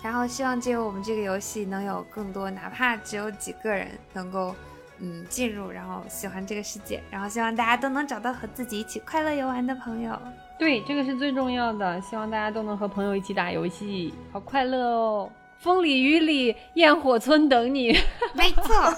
[0.03, 4.55] 然后希望借由我们这个游戏，能有更多哪怕只有几个人能够
[5.02, 10.18] 嗯进入，然后喜欢这个世界，然后希望大家都能找到和自己一起快乐游玩的朋友。
[10.58, 11.99] 对，这个是最重要的。
[12.02, 15.32] 希望大家都能和朋友一起打游戏，好快乐哦！
[15.58, 17.91] 风里雨里，焰火村等你。
[18.34, 18.93] 没错。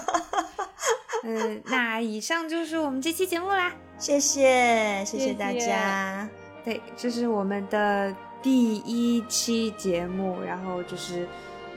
[1.24, 3.72] 嗯，那以上就是我们这期节目啦。
[3.96, 6.28] 谢谢，谢谢大谢家。
[6.62, 11.26] 对，这是我们的第一期节目，然后就是，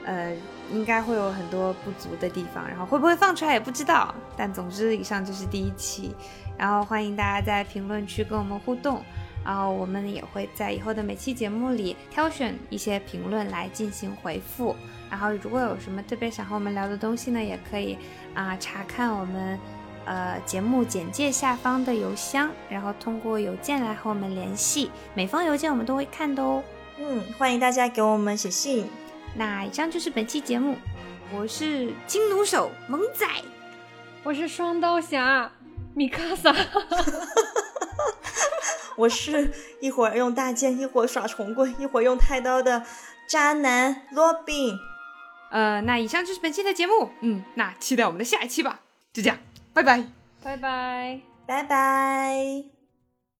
[0.08, 0.34] 呃，
[0.72, 6.14] 应该会有很多不足的地方，然后会不会放出来也不知道，但总之以上就是第一期，
[6.56, 9.02] 然后欢迎大家在评论区跟我们互动，
[9.44, 14.74] 然后我们也会在以后的每期节目里挑选一些评论来进行回复，
[15.10, 17.98] 然后如果有什么特别想和我们聊的东西呢，也可以
[18.32, 19.58] 啊、查看我们。
[20.10, 24.90] 呃，节目简介下方的邮箱，然后通过邮件来和我们联系。
[25.12, 26.62] 每封邮件我们都会看的哦。
[26.96, 28.86] 嗯，欢迎大家给我们写信。
[29.38, 30.76] 那以上就是本期节目，
[31.32, 33.24] 我是金弩手萌仔，
[34.24, 35.52] 我是双刀侠
[35.94, 36.52] 米卡萨。
[38.98, 42.84] 我是一会儿用大剑，一会儿耍重棍，一会儿用太刀的
[43.28, 44.76] 渣男罗宾。
[45.52, 48.80] 呃，那以上就是本期的节目，嗯，那期待我们的下一期吧。
[49.12, 49.38] 就这样，
[49.72, 50.04] 拜拜。
[50.42, 51.20] 拜拜。
[51.46, 52.77] 拜拜。